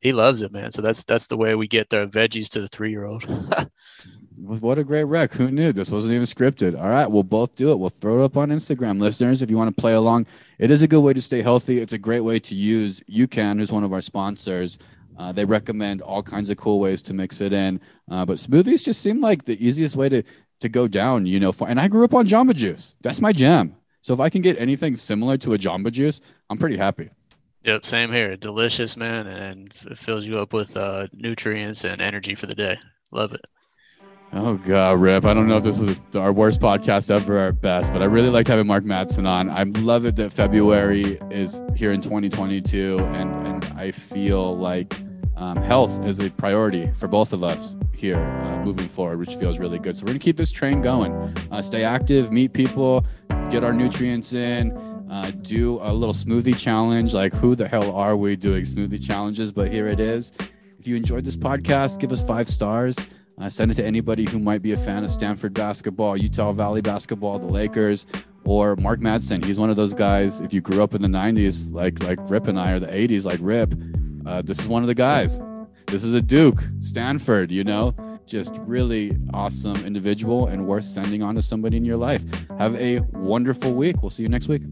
[0.00, 0.70] he loves it, man.
[0.70, 3.24] So that's that's the way we get the veggies to the three year old.
[4.44, 5.32] What a great rec.
[5.32, 5.72] Who knew?
[5.72, 6.78] This wasn't even scripted.
[6.78, 7.78] All right, we'll both do it.
[7.78, 9.00] We'll throw it up on Instagram.
[9.00, 10.26] Listeners, if you want to play along,
[10.58, 11.80] it is a good way to stay healthy.
[11.80, 14.78] It's a great way to use UCAN, who's one of our sponsors.
[15.16, 17.80] Uh, they recommend all kinds of cool ways to mix it in.
[18.10, 20.22] Uh, but smoothies just seem like the easiest way to,
[20.60, 21.52] to go down, you know.
[21.52, 22.96] For, and I grew up on Jamba Juice.
[23.00, 23.76] That's my jam.
[24.02, 26.20] So if I can get anything similar to a Jamba Juice,
[26.50, 27.08] I'm pretty happy.
[27.62, 28.36] yep, same here.
[28.36, 32.76] Delicious, man, and it fills you up with uh, nutrients and energy for the day.
[33.10, 33.40] Love it.
[34.36, 35.26] Oh God, Rip!
[35.26, 38.06] I don't know if this was our worst podcast ever, or our best, but I
[38.06, 39.48] really liked having Mark Madsen on.
[39.48, 44.92] I love it that February is here in 2022, and and I feel like
[45.36, 49.60] um, health is a priority for both of us here uh, moving forward, which feels
[49.60, 49.94] really good.
[49.94, 51.12] So we're gonna keep this train going.
[51.52, 53.06] Uh, stay active, meet people,
[53.52, 54.72] get our nutrients in.
[55.08, 57.14] Uh, do a little smoothie challenge.
[57.14, 59.52] Like, who the hell are we doing smoothie challenges?
[59.52, 60.32] But here it is.
[60.80, 62.96] If you enjoyed this podcast, give us five stars.
[63.38, 66.80] Uh, send it to anybody who might be a fan of Stanford basketball, Utah Valley
[66.80, 68.06] basketball, the Lakers,
[68.44, 69.44] or Mark Madsen.
[69.44, 70.40] He's one of those guys.
[70.40, 73.24] If you grew up in the '90s, like like Rip and I, or the '80s,
[73.24, 73.74] like Rip,
[74.26, 75.40] uh, this is one of the guys.
[75.86, 77.50] This is a Duke, Stanford.
[77.50, 77.94] You know,
[78.26, 82.24] just really awesome individual and worth sending on to somebody in your life.
[82.58, 84.02] Have a wonderful week.
[84.02, 84.62] We'll see you next week.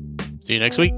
[0.45, 0.95] See you next week.